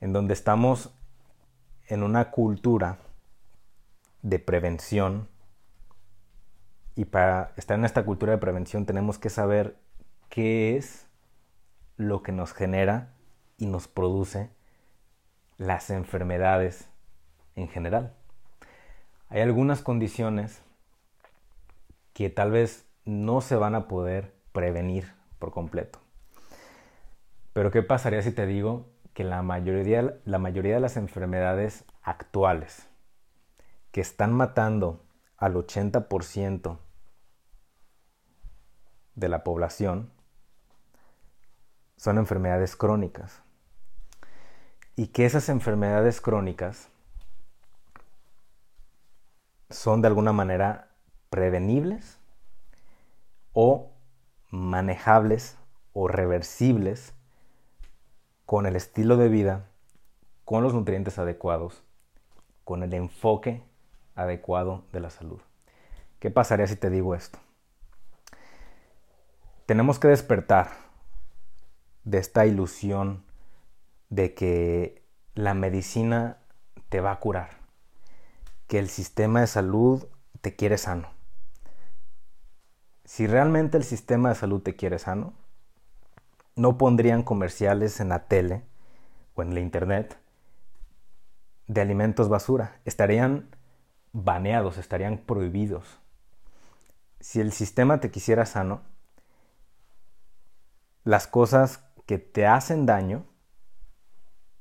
en 0.00 0.12
donde 0.12 0.34
estamos 0.34 0.94
en 1.86 2.02
una 2.02 2.30
cultura 2.30 2.98
de 4.22 4.38
prevención 4.38 5.28
y 6.96 7.06
para 7.06 7.52
estar 7.56 7.78
en 7.78 7.84
esta 7.84 8.04
cultura 8.04 8.32
de 8.32 8.38
prevención 8.38 8.86
tenemos 8.86 9.18
que 9.18 9.30
saber 9.30 9.76
qué 10.28 10.76
es 10.76 11.06
lo 11.96 12.22
que 12.22 12.32
nos 12.32 12.52
genera 12.52 13.14
y 13.58 13.66
nos 13.66 13.88
produce 13.88 14.50
las 15.58 15.90
enfermedades 15.90 16.88
en 17.56 17.68
general. 17.68 18.14
Hay 19.28 19.40
algunas 19.40 19.82
condiciones 19.82 20.62
que 22.12 22.30
tal 22.30 22.50
vez 22.50 22.83
no 23.04 23.40
se 23.40 23.56
van 23.56 23.74
a 23.74 23.88
poder 23.88 24.34
prevenir 24.52 25.14
por 25.38 25.50
completo. 25.52 26.00
Pero 27.52 27.70
¿qué 27.70 27.82
pasaría 27.82 28.22
si 28.22 28.32
te 28.32 28.46
digo 28.46 28.86
que 29.12 29.24
la 29.24 29.42
mayoría, 29.42 30.16
la 30.24 30.38
mayoría 30.38 30.74
de 30.74 30.80
las 30.80 30.96
enfermedades 30.96 31.84
actuales 32.02 32.88
que 33.92 34.00
están 34.00 34.32
matando 34.32 35.04
al 35.36 35.54
80% 35.54 36.78
de 39.14 39.28
la 39.28 39.44
población 39.44 40.10
son 41.96 42.18
enfermedades 42.18 42.76
crónicas. 42.76 43.42
Y 44.96 45.08
que 45.08 45.26
esas 45.26 45.48
enfermedades 45.48 46.20
crónicas 46.20 46.88
son 49.70 50.02
de 50.02 50.08
alguna 50.08 50.32
manera 50.32 50.90
prevenibles 51.30 52.18
o 53.54 53.92
manejables 54.50 55.56
o 55.94 56.08
reversibles 56.08 57.14
con 58.44 58.66
el 58.66 58.76
estilo 58.76 59.16
de 59.16 59.28
vida, 59.28 59.70
con 60.44 60.62
los 60.62 60.74
nutrientes 60.74 61.18
adecuados, 61.18 61.82
con 62.64 62.82
el 62.82 62.92
enfoque 62.92 63.62
adecuado 64.14 64.84
de 64.92 65.00
la 65.00 65.08
salud. 65.08 65.40
¿Qué 66.18 66.30
pasaría 66.30 66.66
si 66.66 66.76
te 66.76 66.90
digo 66.90 67.14
esto? 67.14 67.38
Tenemos 69.66 69.98
que 69.98 70.08
despertar 70.08 70.68
de 72.04 72.18
esta 72.18 72.44
ilusión 72.44 73.24
de 74.10 74.34
que 74.34 75.02
la 75.34 75.54
medicina 75.54 76.38
te 76.90 77.00
va 77.00 77.12
a 77.12 77.20
curar, 77.20 77.50
que 78.66 78.78
el 78.78 78.88
sistema 78.88 79.40
de 79.40 79.46
salud 79.46 80.06
te 80.42 80.54
quiere 80.54 80.76
sano. 80.76 81.13
Si 83.14 83.28
realmente 83.28 83.76
el 83.76 83.84
sistema 83.84 84.30
de 84.30 84.34
salud 84.34 84.60
te 84.60 84.74
quiere 84.74 84.98
sano, 84.98 85.34
no 86.56 86.76
pondrían 86.78 87.22
comerciales 87.22 88.00
en 88.00 88.08
la 88.08 88.26
tele 88.26 88.64
o 89.36 89.42
en 89.42 89.54
la 89.54 89.60
internet 89.60 90.18
de 91.68 91.80
alimentos 91.80 92.28
basura. 92.28 92.80
Estarían 92.84 93.54
baneados, 94.12 94.78
estarían 94.78 95.18
prohibidos. 95.18 96.00
Si 97.20 97.40
el 97.40 97.52
sistema 97.52 98.00
te 98.00 98.10
quisiera 98.10 98.46
sano, 98.46 98.82
las 101.04 101.28
cosas 101.28 101.84
que 102.06 102.18
te 102.18 102.48
hacen 102.48 102.84
daño 102.84 103.24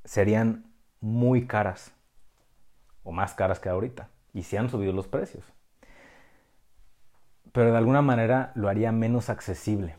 serían 0.05 0.71
muy 1.01 1.47
caras 1.47 1.91
o 3.01 3.11
más 3.11 3.33
caras 3.33 3.59
que 3.59 3.69
ahorita 3.69 4.11
y 4.31 4.43
se 4.43 4.59
han 4.59 4.69
subido 4.69 4.93
los 4.93 5.07
precios. 5.07 5.43
Pero 7.53 7.71
de 7.71 7.77
alguna 7.77 8.01
manera 8.01 8.51
lo 8.55 8.67
haría 8.67 8.91
menos 8.91 9.29
accesible 9.29 9.95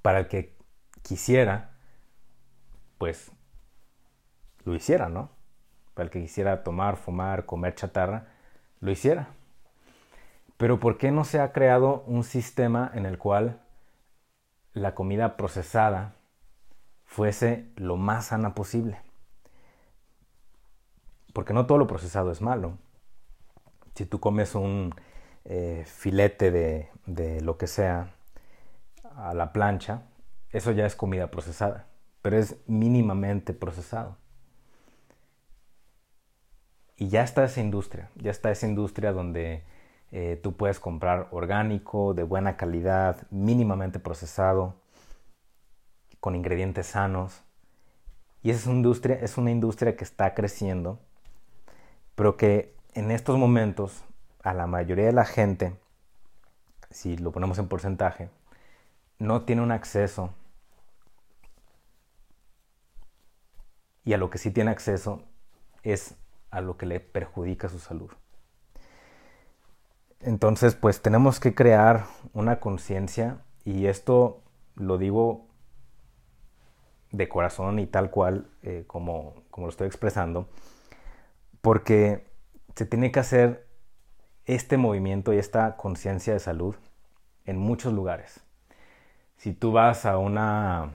para 0.00 0.18
el 0.18 0.28
que 0.28 0.56
quisiera, 1.02 1.76
pues 2.98 3.30
lo 4.64 4.74
hiciera, 4.74 5.08
¿no? 5.08 5.30
Para 5.94 6.06
el 6.06 6.10
que 6.10 6.22
quisiera 6.22 6.64
tomar, 6.64 6.96
fumar, 6.96 7.44
comer 7.44 7.74
chatarra, 7.74 8.28
lo 8.80 8.90
hiciera. 8.90 9.28
Pero 10.56 10.80
¿por 10.80 10.96
qué 10.96 11.10
no 11.10 11.24
se 11.24 11.38
ha 11.38 11.52
creado 11.52 12.02
un 12.06 12.24
sistema 12.24 12.90
en 12.94 13.04
el 13.04 13.18
cual 13.18 13.60
la 14.72 14.94
comida 14.94 15.36
procesada 15.36 16.14
fuese 17.04 17.70
lo 17.76 17.96
más 17.96 18.26
sana 18.26 18.54
posible? 18.54 19.00
Porque 21.34 21.52
no 21.52 21.66
todo 21.66 21.76
lo 21.78 21.86
procesado 21.86 22.30
es 22.30 22.40
malo. 22.40 22.78
Si 23.94 24.06
tú 24.06 24.18
comes 24.18 24.54
un 24.54 24.94
eh, 25.44 25.84
filete 25.86 26.50
de, 26.50 26.88
de 27.06 27.40
lo 27.40 27.58
que 27.58 27.66
sea 27.66 28.14
a 29.16 29.34
la 29.34 29.52
plancha, 29.52 30.02
eso 30.50 30.72
ya 30.72 30.86
es 30.86 30.94
comida 30.94 31.30
procesada, 31.30 31.86
pero 32.20 32.36
es 32.38 32.56
mínimamente 32.66 33.52
procesado. 33.52 34.16
Y 36.96 37.08
ya 37.08 37.22
está 37.22 37.44
esa 37.44 37.60
industria, 37.60 38.10
ya 38.16 38.30
está 38.30 38.50
esa 38.50 38.66
industria 38.66 39.12
donde 39.12 39.64
eh, 40.12 40.38
tú 40.42 40.54
puedes 40.54 40.78
comprar 40.78 41.28
orgánico, 41.30 42.12
de 42.12 42.22
buena 42.22 42.56
calidad, 42.56 43.26
mínimamente 43.30 43.98
procesado, 43.98 44.74
con 46.20 46.36
ingredientes 46.36 46.88
sanos. 46.88 47.42
Y 48.42 48.50
esa 48.50 48.70
industria 48.70 49.16
es 49.16 49.38
una 49.38 49.50
industria 49.50 49.96
que 49.96 50.04
está 50.04 50.34
creciendo, 50.34 51.00
pero 52.14 52.36
que 52.36 52.76
en 52.94 53.10
estos 53.10 53.38
momentos 53.38 54.04
a 54.42 54.54
la 54.54 54.66
mayoría 54.66 55.06
de 55.06 55.12
la 55.12 55.24
gente, 55.24 55.78
si 56.90 57.16
lo 57.16 57.32
ponemos 57.32 57.58
en 57.58 57.68
porcentaje, 57.68 58.30
no 59.18 59.42
tiene 59.42 59.62
un 59.62 59.72
acceso 59.72 60.34
y 64.04 64.12
a 64.12 64.18
lo 64.18 64.30
que 64.30 64.38
sí 64.38 64.50
tiene 64.50 64.70
acceso 64.70 65.22
es 65.82 66.16
a 66.50 66.60
lo 66.60 66.76
que 66.76 66.86
le 66.86 67.00
perjudica 67.00 67.68
su 67.68 67.78
salud. 67.78 68.10
Entonces, 70.20 70.74
pues 70.74 71.02
tenemos 71.02 71.40
que 71.40 71.54
crear 71.54 72.06
una 72.32 72.60
conciencia 72.60 73.38
y 73.64 73.86
esto 73.86 74.42
lo 74.74 74.98
digo 74.98 75.46
de 77.10 77.28
corazón 77.28 77.78
y 77.78 77.86
tal 77.86 78.10
cual 78.10 78.48
eh, 78.62 78.84
como, 78.86 79.34
como 79.50 79.66
lo 79.66 79.70
estoy 79.70 79.86
expresando, 79.86 80.48
porque 81.60 82.26
se 82.74 82.86
tiene 82.86 83.12
que 83.12 83.20
hacer 83.20 83.66
este 84.54 84.76
movimiento 84.76 85.32
y 85.32 85.38
esta 85.38 85.76
conciencia 85.76 86.32
de 86.32 86.40
salud 86.40 86.74
en 87.44 87.58
muchos 87.58 87.92
lugares. 87.92 88.40
Si 89.36 89.52
tú 89.52 89.72
vas 89.72 90.06
a 90.06 90.18
una... 90.18 90.92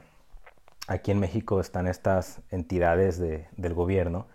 Aquí 0.88 1.12
en 1.12 1.20
México 1.20 1.60
están 1.60 1.86
estas 1.86 2.41
entidades 2.50 3.20
del 3.20 3.74
gobierno 3.74 4.28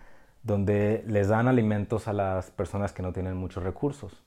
donde 0.43 1.05
les 1.07 1.29
dan 1.29 1.49
alimentos 1.49 2.09
a 2.09 2.13
las 2.13 2.51
personas 2.51 2.93
que 2.93 3.03
no 3.03 3.13
tienen 3.13 3.37
muchos 3.37 3.63
recursos. 3.63 4.23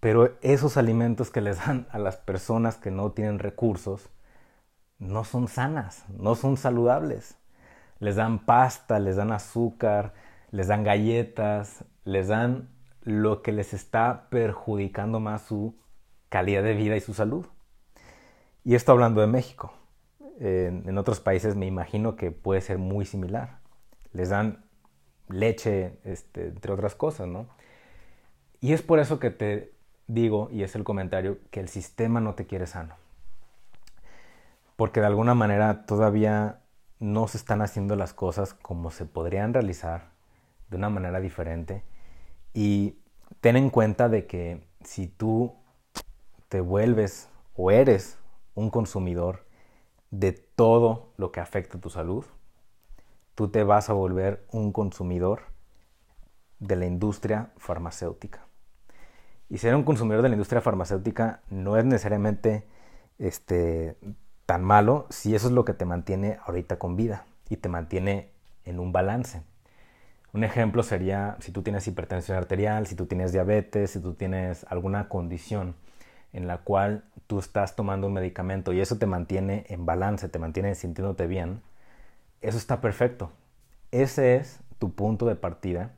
Pero 0.00 0.38
esos 0.42 0.76
alimentos 0.76 1.30
que 1.30 1.40
les 1.40 1.58
dan 1.64 1.88
a 1.90 1.98
las 1.98 2.16
personas 2.18 2.76
que 2.76 2.90
no 2.90 3.12
tienen 3.12 3.38
recursos 3.38 4.10
no 4.98 5.24
son 5.24 5.48
sanas, 5.48 6.04
no 6.08 6.34
son 6.34 6.56
saludables. 6.56 7.36
Les 7.98 8.16
dan 8.16 8.44
pasta, 8.44 9.00
les 9.00 9.16
dan 9.16 9.32
azúcar, 9.32 10.12
les 10.50 10.68
dan 10.68 10.84
galletas, 10.84 11.84
les 12.04 12.28
dan 12.28 12.68
lo 13.08 13.40
que 13.40 13.52
les 13.52 13.72
está 13.72 14.28
perjudicando 14.28 15.18
más 15.18 15.40
su 15.40 15.74
calidad 16.28 16.62
de 16.62 16.74
vida 16.74 16.94
y 16.94 17.00
su 17.00 17.14
salud. 17.14 17.46
Y 18.64 18.74
esto 18.74 18.92
hablando 18.92 19.22
de 19.22 19.26
México. 19.26 19.72
En, 20.40 20.98
otros 20.98 21.18
países 21.18 21.56
me 21.56 21.64
imagino 21.64 22.16
que 22.16 22.30
puede 22.32 22.60
ser 22.60 22.76
muy 22.76 23.06
similar. 23.06 23.60
Les 24.12 24.28
dan 24.28 24.62
leche, 25.30 25.98
este, 26.04 26.48
entre 26.48 26.70
otras 26.70 26.94
cosas, 26.94 27.28
¿no? 27.28 27.48
Y 28.60 28.74
es 28.74 28.82
por 28.82 28.98
eso 28.98 29.18
que 29.18 29.30
te 29.30 29.72
digo, 30.06 30.50
y 30.52 30.62
es 30.62 30.74
el 30.74 30.84
comentario, 30.84 31.38
que 31.50 31.60
el 31.60 31.68
sistema 31.68 32.20
no 32.20 32.34
te 32.34 32.46
quiere 32.46 32.66
sano. 32.66 32.94
Porque 34.76 35.00
de 35.00 35.06
alguna 35.06 35.34
manera 35.34 35.86
todavía 35.86 36.60
no 36.98 37.26
se 37.26 37.38
están 37.38 37.62
haciendo 37.62 37.96
las 37.96 38.12
cosas 38.12 38.52
como 38.52 38.90
se 38.90 39.06
podrían 39.06 39.54
realizar 39.54 40.10
de 40.68 40.76
una 40.76 40.90
manera 40.90 41.20
diferente. 41.20 41.84
Y 42.52 42.98
ten 43.40 43.56
en 43.56 43.70
cuenta 43.70 44.08
de 44.08 44.26
que 44.26 44.66
si 44.82 45.06
tú 45.06 45.54
te 46.48 46.60
vuelves 46.60 47.28
o 47.54 47.70
eres 47.70 48.18
un 48.54 48.70
consumidor 48.70 49.44
de 50.10 50.32
todo 50.32 51.12
lo 51.16 51.32
que 51.32 51.40
afecta 51.40 51.78
tu 51.78 51.90
salud, 51.90 52.24
tú 53.34 53.48
te 53.48 53.62
vas 53.62 53.90
a 53.90 53.92
volver 53.92 54.46
un 54.50 54.72
consumidor 54.72 55.42
de 56.58 56.76
la 56.76 56.86
industria 56.86 57.52
farmacéutica. 57.56 58.46
Y 59.48 59.58
ser 59.58 59.74
un 59.74 59.84
consumidor 59.84 60.22
de 60.22 60.28
la 60.28 60.34
industria 60.34 60.60
farmacéutica 60.60 61.42
no 61.48 61.76
es 61.76 61.84
necesariamente 61.84 62.66
este, 63.18 63.96
tan 64.44 64.64
malo 64.64 65.06
si 65.10 65.34
eso 65.34 65.46
es 65.48 65.52
lo 65.52 65.64
que 65.64 65.74
te 65.74 65.84
mantiene 65.84 66.38
ahorita 66.44 66.78
con 66.78 66.96
vida 66.96 67.26
y 67.48 67.56
te 67.56 67.68
mantiene 67.68 68.30
en 68.64 68.78
un 68.80 68.92
balance. 68.92 69.42
Un 70.32 70.44
ejemplo 70.44 70.82
sería 70.82 71.36
si 71.40 71.52
tú 71.52 71.62
tienes 71.62 71.86
hipertensión 71.86 72.36
arterial, 72.36 72.86
si 72.86 72.94
tú 72.94 73.06
tienes 73.06 73.32
diabetes, 73.32 73.92
si 73.92 74.00
tú 74.00 74.14
tienes 74.14 74.66
alguna 74.68 75.08
condición 75.08 75.74
en 76.32 76.46
la 76.46 76.58
cual 76.58 77.04
tú 77.26 77.38
estás 77.38 77.76
tomando 77.76 78.06
un 78.06 78.12
medicamento 78.12 78.72
y 78.72 78.80
eso 78.80 78.98
te 78.98 79.06
mantiene 79.06 79.64
en 79.68 79.86
balance, 79.86 80.28
te 80.28 80.38
mantiene 80.38 80.74
sintiéndote 80.74 81.26
bien, 81.26 81.62
eso 82.42 82.58
está 82.58 82.80
perfecto. 82.80 83.32
Ese 83.90 84.36
es 84.36 84.60
tu 84.78 84.92
punto 84.92 85.26
de 85.26 85.34
partida 85.34 85.92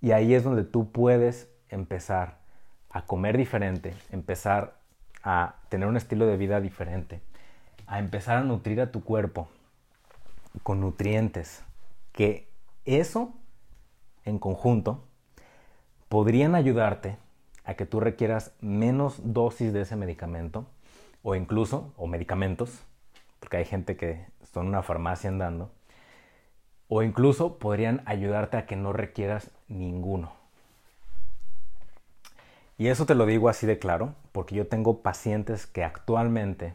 y 0.00 0.12
ahí 0.12 0.34
es 0.34 0.44
donde 0.44 0.64
tú 0.64 0.90
puedes 0.90 1.50
empezar 1.68 2.38
a 2.90 3.04
comer 3.04 3.36
diferente, 3.36 3.94
empezar 4.10 4.78
a 5.22 5.56
tener 5.68 5.88
un 5.88 5.96
estilo 5.98 6.26
de 6.26 6.38
vida 6.38 6.60
diferente, 6.60 7.20
a 7.86 7.98
empezar 7.98 8.38
a 8.38 8.44
nutrir 8.44 8.80
a 8.80 8.90
tu 8.90 9.04
cuerpo 9.04 9.48
con 10.62 10.80
nutrientes, 10.80 11.62
que 12.12 12.48
eso 12.86 13.34
en 14.28 14.38
conjunto 14.38 15.04
podrían 16.08 16.54
ayudarte 16.54 17.18
a 17.64 17.74
que 17.74 17.86
tú 17.86 18.00
requieras 18.00 18.52
menos 18.60 19.20
dosis 19.22 19.72
de 19.72 19.82
ese 19.82 19.96
medicamento 19.96 20.66
o 21.22 21.34
incluso, 21.34 21.92
o 21.96 22.06
medicamentos, 22.06 22.84
porque 23.40 23.58
hay 23.58 23.64
gente 23.64 23.96
que 23.96 24.26
son 24.52 24.68
una 24.68 24.82
farmacia 24.82 25.28
andando, 25.28 25.70
o 26.88 27.02
incluso 27.02 27.58
podrían 27.58 28.02
ayudarte 28.06 28.56
a 28.56 28.66
que 28.66 28.76
no 28.76 28.92
requieras 28.92 29.50
ninguno. 29.68 30.32
Y 32.78 32.88
eso 32.88 33.06
te 33.06 33.14
lo 33.14 33.26
digo 33.26 33.48
así 33.48 33.66
de 33.66 33.78
claro, 33.78 34.14
porque 34.32 34.54
yo 34.54 34.68
tengo 34.68 35.02
pacientes 35.02 35.66
que 35.66 35.84
actualmente 35.84 36.74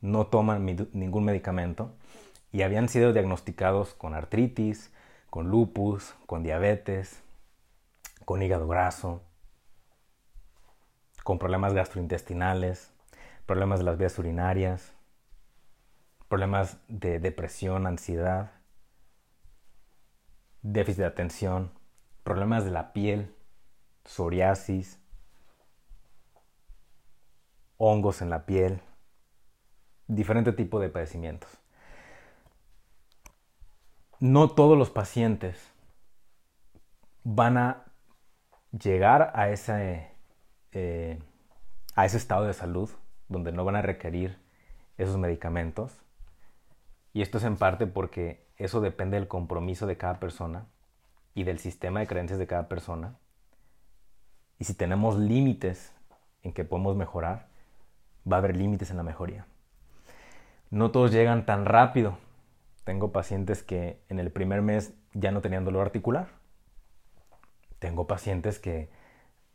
no 0.00 0.26
toman 0.26 0.66
ningún 0.92 1.24
medicamento 1.24 1.94
y 2.52 2.62
habían 2.62 2.88
sido 2.88 3.12
diagnosticados 3.12 3.94
con 3.94 4.14
artritis, 4.14 4.92
con 5.32 5.48
lupus, 5.48 6.14
con 6.26 6.42
diabetes, 6.42 7.22
con 8.26 8.42
hígado 8.42 8.68
graso, 8.68 9.22
con 11.24 11.38
problemas 11.38 11.72
gastrointestinales, 11.72 12.92
problemas 13.46 13.78
de 13.78 13.86
las 13.86 13.96
vías 13.96 14.18
urinarias, 14.18 14.92
problemas 16.28 16.76
de 16.88 17.18
depresión, 17.18 17.86
ansiedad, 17.86 18.52
déficit 20.60 20.98
de 20.98 21.06
atención, 21.06 21.72
problemas 22.24 22.66
de 22.66 22.72
la 22.72 22.92
piel, 22.92 23.34
psoriasis, 24.04 25.00
hongos 27.78 28.20
en 28.20 28.28
la 28.28 28.44
piel, 28.44 28.82
diferente 30.08 30.52
tipo 30.52 30.78
de 30.78 30.90
padecimientos. 30.90 31.61
No 34.22 34.50
todos 34.50 34.78
los 34.78 34.88
pacientes 34.88 35.72
van 37.24 37.56
a 37.58 37.86
llegar 38.70 39.32
a 39.34 39.48
ese, 39.48 40.12
eh, 40.70 41.18
a 41.96 42.04
ese 42.04 42.18
estado 42.18 42.44
de 42.44 42.52
salud 42.52 42.88
donde 43.26 43.50
no 43.50 43.64
van 43.64 43.74
a 43.74 43.82
requerir 43.82 44.38
esos 44.96 45.18
medicamentos. 45.18 46.00
Y 47.12 47.22
esto 47.22 47.38
es 47.38 47.42
en 47.42 47.56
parte 47.56 47.88
porque 47.88 48.46
eso 48.58 48.80
depende 48.80 49.16
del 49.16 49.26
compromiso 49.26 49.88
de 49.88 49.96
cada 49.96 50.20
persona 50.20 50.66
y 51.34 51.42
del 51.42 51.58
sistema 51.58 51.98
de 51.98 52.06
creencias 52.06 52.38
de 52.38 52.46
cada 52.46 52.68
persona. 52.68 53.16
Y 54.60 54.66
si 54.66 54.74
tenemos 54.74 55.18
límites 55.18 55.92
en 56.44 56.52
que 56.52 56.62
podemos 56.62 56.94
mejorar, 56.94 57.48
va 58.32 58.36
a 58.36 58.38
haber 58.38 58.56
límites 58.56 58.92
en 58.92 58.98
la 58.98 59.02
mejoría. 59.02 59.46
No 60.70 60.92
todos 60.92 61.10
llegan 61.10 61.44
tan 61.44 61.64
rápido. 61.64 62.18
Tengo 62.84 63.12
pacientes 63.12 63.62
que 63.62 64.02
en 64.08 64.18
el 64.18 64.32
primer 64.32 64.62
mes 64.62 64.94
ya 65.14 65.30
no 65.30 65.40
tenían 65.40 65.64
dolor 65.64 65.86
articular 65.86 66.42
tengo 67.82 68.06
pacientes 68.06 68.60
que 68.60 68.92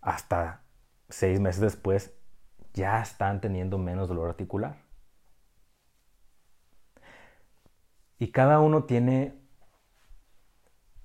hasta 0.02 0.62
seis 1.08 1.40
meses 1.40 1.62
después 1.62 2.14
ya 2.74 3.02
están 3.02 3.40
teniendo 3.40 3.78
menos 3.78 4.10
dolor 4.10 4.28
articular. 4.28 4.84
Y 8.20 8.34
cada 8.34 8.60
uno 8.60 8.84
tiene, 8.84 9.34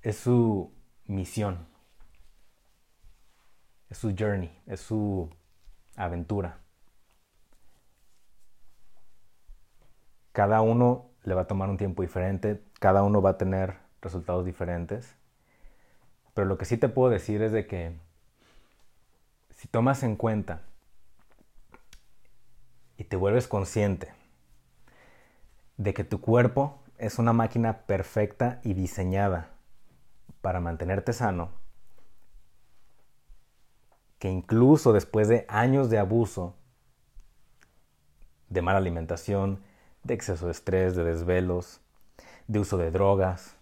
es 0.01 0.17
su 0.17 0.75
misión, 1.05 1.65
es 3.89 3.99
su 3.99 4.13
journey, 4.19 4.61
es 4.65 4.81
su 4.81 5.29
aventura. 5.95 6.59
Cada 10.33 10.59
uno 10.59 11.12
le 11.23 11.33
va 11.33 11.41
a 11.41 11.47
tomar 11.47 11.69
un 11.69 11.77
tiempo 11.77 12.01
diferente, 12.01 12.61
cada 12.79 13.03
uno 13.03 13.21
va 13.21 13.31
a 13.31 13.37
tener 13.37 13.77
resultados 14.01 14.45
diferentes. 14.45 15.15
Pero 16.33 16.47
lo 16.47 16.57
que 16.57 16.65
sí 16.65 16.77
te 16.77 16.89
puedo 16.89 17.09
decir 17.09 17.41
es 17.41 17.51
de 17.51 17.67
que 17.67 17.95
si 19.51 19.67
tomas 19.67 20.03
en 20.03 20.15
cuenta 20.15 20.61
y 22.97 23.05
te 23.05 23.15
vuelves 23.15 23.47
consciente 23.47 24.13
de 25.77 25.93
que 25.93 26.03
tu 26.03 26.21
cuerpo 26.21 26.79
es 26.97 27.19
una 27.19 27.33
máquina 27.33 27.79
perfecta 27.85 28.59
y 28.63 28.73
diseñada 28.73 29.49
para 30.41 30.59
mantenerte 30.59 31.13
sano, 31.13 31.51
que 34.19 34.29
incluso 34.29 34.93
después 34.93 35.27
de 35.27 35.45
años 35.47 35.89
de 35.89 35.99
abuso, 35.99 36.55
de 38.49 38.61
mala 38.61 38.77
alimentación, 38.77 39.63
de 40.03 40.13
exceso 40.13 40.45
de 40.45 40.51
estrés, 40.51 40.95
de 40.95 41.03
desvelos, 41.03 41.81
de 42.47 42.59
uso 42.59 42.77
de 42.77 42.91
drogas, 42.91 43.55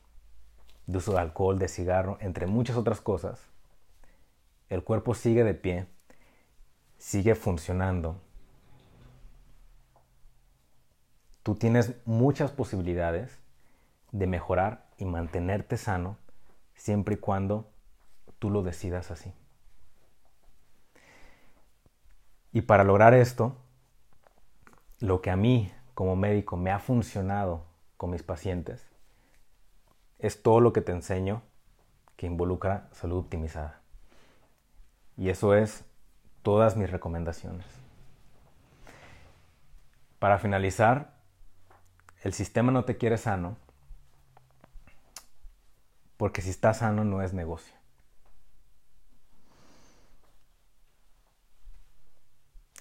de 0.88 0.97
uso 0.97 1.13
de 1.13 1.19
alcohol, 1.19 1.60
de 1.60 1.67
cigarro, 1.67 2.17
entre 2.19 2.47
muchas 2.47 2.77
otras 2.77 3.01
cosas, 3.01 3.41
el 4.69 4.84
cuerpo 4.84 5.13
sigue 5.13 5.43
de 5.43 5.54
pie, 5.54 5.88
sigue 6.97 7.36
funcionando. 7.36 8.19
Tú 11.43 11.56
tienes 11.56 11.95
muchas 12.06 12.51
posibilidades 12.51 13.38
de 14.12 14.27
mejorar 14.27 14.88
y 14.97 15.06
mantenerte 15.06 15.77
sano 15.77 16.17
siempre 16.75 17.15
y 17.15 17.17
cuando 17.17 17.69
tú 18.39 18.49
lo 18.49 18.63
decidas 18.63 19.12
así. 19.12 19.34
Y 22.54 22.62
para 22.62 22.84
lograr 22.84 23.13
esto, 23.13 23.56
lo 24.99 25.21
que 25.21 25.32
a 25.32 25.36
mí 25.36 25.71
como 25.93 26.15
médico 26.15 26.58
me 26.58 26.71
ha 26.71 26.80
funcionado 26.80 27.65
con 27.97 28.10
mis 28.12 28.23
pacientes 28.23 28.88
es 30.19 30.41
todo 30.41 30.60
lo 30.60 30.71
que 30.71 30.82
te 30.82 30.91
enseño 30.91 31.41
que 32.15 32.27
involucra 32.27 32.88
salud 32.91 33.17
optimizada. 33.17 33.82
Y 35.17 35.30
eso 35.30 35.56
es 35.56 35.84
todas 36.43 36.77
mis 36.77 36.89
recomendaciones. 36.89 37.65
Para 40.19 40.38
finalizar, 40.38 41.15
el 42.23 42.34
sistema 42.34 42.71
no 42.71 42.86
te 42.86 42.97
quiere 42.97 43.17
sano 43.17 43.58
porque 46.17 46.43
si 46.43 46.51
estás 46.51 46.77
sano 46.77 47.04
no 47.04 47.23
es 47.23 47.34
negocio. 47.34 47.73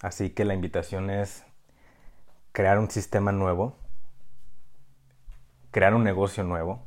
Así 0.03 0.29
que 0.29 0.45
la 0.45 0.53
invitación 0.53 1.09
es 1.09 1.43
crear 2.51 2.79
un 2.79 2.89
sistema 2.89 3.31
nuevo, 3.31 3.77
crear 5.71 5.93
un 5.93 6.03
negocio 6.03 6.43
nuevo, 6.43 6.83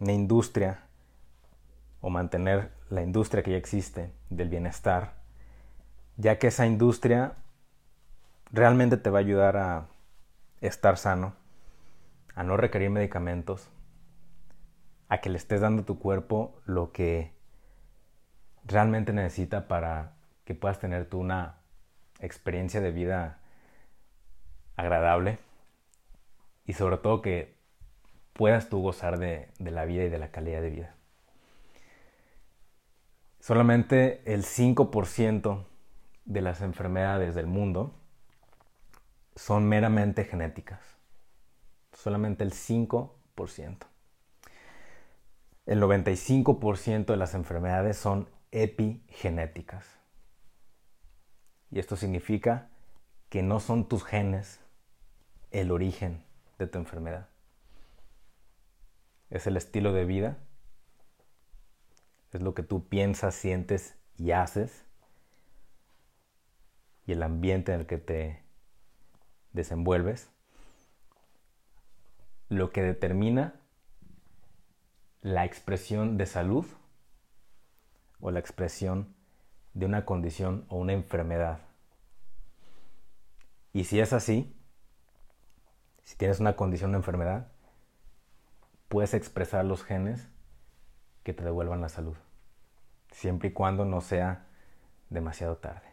una 0.00 0.12
industria 0.12 0.84
o 2.00 2.10
mantener 2.10 2.72
la 2.90 3.02
industria 3.02 3.42
que 3.42 3.52
ya 3.52 3.56
existe 3.56 4.12
del 4.30 4.48
bienestar, 4.48 5.14
ya 6.16 6.38
que 6.38 6.48
esa 6.48 6.66
industria 6.66 7.34
realmente 8.50 8.96
te 8.96 9.10
va 9.10 9.18
a 9.18 9.20
ayudar 9.20 9.56
a 9.56 9.86
estar 10.60 10.96
sano, 10.96 11.34
a 12.34 12.42
no 12.42 12.56
requerir 12.56 12.90
medicamentos, 12.90 13.68
a 15.08 15.18
que 15.18 15.30
le 15.30 15.38
estés 15.38 15.60
dando 15.60 15.82
a 15.82 15.86
tu 15.86 15.98
cuerpo 15.98 16.60
lo 16.66 16.92
que 16.92 17.32
realmente 18.64 19.12
necesita 19.12 19.68
para 19.68 20.14
que 20.44 20.54
puedas 20.54 20.78
tener 20.78 21.08
tú 21.08 21.18
una 21.18 21.56
experiencia 22.20 22.80
de 22.80 22.90
vida 22.90 23.38
agradable 24.78 25.38
y 26.64 26.72
sobre 26.72 26.96
todo 26.96 27.20
que 27.20 27.54
puedas 28.32 28.68
tú 28.68 28.80
gozar 28.80 29.18
de, 29.18 29.50
la 29.58 29.84
vida 29.84 30.04
y 30.04 30.08
de 30.08 30.18
la 30.18 30.30
calidad 30.30 30.62
de 30.62 30.70
vida. 30.70 30.94
Solamente 33.40 34.22
el 34.32 34.44
5% 34.44 35.64
de 36.24 36.40
las 36.40 36.62
enfermedades 36.62 37.34
del 37.34 37.46
mundo 37.46 37.92
son 39.34 39.68
meramente 39.68 40.24
genéticas. 40.24 40.80
Solamente 41.92 42.44
el 42.44 42.52
5%. 42.52 43.78
El 45.66 45.82
95% 45.82 47.06
de 47.06 47.16
las 47.16 47.34
enfermedades 47.34 47.96
son 47.96 48.28
epigenéticas. 48.52 49.98
Y 51.70 51.80
esto 51.80 51.96
significa 51.96 52.68
que 53.28 53.42
no 53.42 53.58
son 53.58 53.88
tus 53.88 54.04
genes 54.04 54.60
el 55.50 55.70
origen 55.70 56.24
de 56.58 56.66
tu 56.66 56.78
enfermedad. 56.78 57.28
Es 59.30 59.46
el 59.46 59.56
estilo 59.56 59.92
de 59.92 60.04
vida, 60.04 60.38
es 62.32 62.42
lo 62.42 62.54
que 62.54 62.62
tú 62.62 62.88
piensas, 62.88 63.34
sientes 63.34 63.96
y 64.16 64.32
haces, 64.32 64.84
y 67.06 67.12
el 67.12 67.22
ambiente 67.22 67.72
en 67.72 67.80
el 67.80 67.86
que 67.86 67.98
te 67.98 68.42
desenvuelves, 69.52 70.30
lo 72.48 72.70
que 72.70 72.82
determina 72.82 73.54
la 75.22 75.44
expresión 75.44 76.16
de 76.16 76.26
salud 76.26 76.66
o 78.20 78.30
la 78.30 78.40
expresión 78.40 79.14
de 79.74 79.86
una 79.86 80.04
condición 80.04 80.64
o 80.68 80.76
una 80.76 80.92
enfermedad. 80.92 81.60
Y 83.72 83.84
si 83.84 84.00
es 84.00 84.12
así, 84.12 84.57
si 86.08 86.16
tienes 86.16 86.40
una 86.40 86.56
condición 86.56 86.92
de 86.92 86.96
enfermedad, 86.96 87.48
puedes 88.88 89.12
expresar 89.12 89.66
los 89.66 89.84
genes 89.84 90.26
que 91.22 91.34
te 91.34 91.44
devuelvan 91.44 91.82
la 91.82 91.90
salud, 91.90 92.16
siempre 93.10 93.50
y 93.50 93.52
cuando 93.52 93.84
no 93.84 94.00
sea 94.00 94.46
demasiado 95.10 95.58
tarde. 95.58 95.86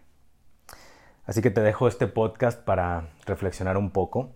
Así 1.25 1.41
que 1.41 1.51
te 1.51 1.59
dejo 1.59 1.89
este 1.89 2.07
podcast 2.07 2.63
para 2.63 3.09
reflexionar 3.25 3.75
un 3.75 3.91
poco 3.91 4.31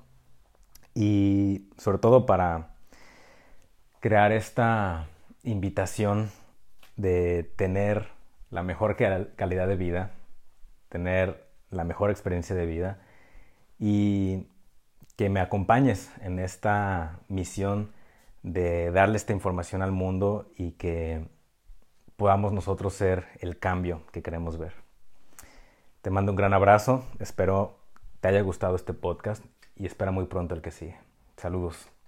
y 0.93 1.69
sobre 1.77 1.99
todo 1.99 2.25
para 2.25 2.71
crear 4.01 4.33
esta 4.33 5.07
invitación 5.43 6.29
de 6.97 7.53
tener 7.55 8.09
la 8.49 8.63
mejor 8.63 8.97
calidad 8.97 9.69
de 9.69 9.77
vida, 9.77 10.11
tener 10.89 11.47
la 11.69 11.85
mejor 11.85 12.11
experiencia 12.11 12.53
de 12.53 12.65
vida 12.65 12.99
y 13.79 14.48
que 15.19 15.27
me 15.27 15.41
acompañes 15.41 16.09
en 16.21 16.39
esta 16.39 17.19
misión 17.27 17.91
de 18.41 18.89
darle 18.89 19.17
esta 19.17 19.33
información 19.33 19.81
al 19.81 19.91
mundo 19.91 20.49
y 20.55 20.71
que 20.71 21.27
podamos 22.15 22.53
nosotros 22.53 22.93
ser 22.93 23.27
el 23.41 23.59
cambio 23.59 24.03
que 24.13 24.21
queremos 24.21 24.57
ver. 24.57 24.71
Te 26.01 26.09
mando 26.09 26.31
un 26.31 26.37
gran 26.37 26.53
abrazo, 26.53 27.03
espero 27.19 27.79
te 28.21 28.29
haya 28.29 28.39
gustado 28.39 28.77
este 28.77 28.93
podcast 28.93 29.43
y 29.75 29.87
espera 29.87 30.11
muy 30.11 30.23
pronto 30.23 30.55
el 30.55 30.61
que 30.61 30.71
sigue. 30.71 30.97
Saludos. 31.35 31.98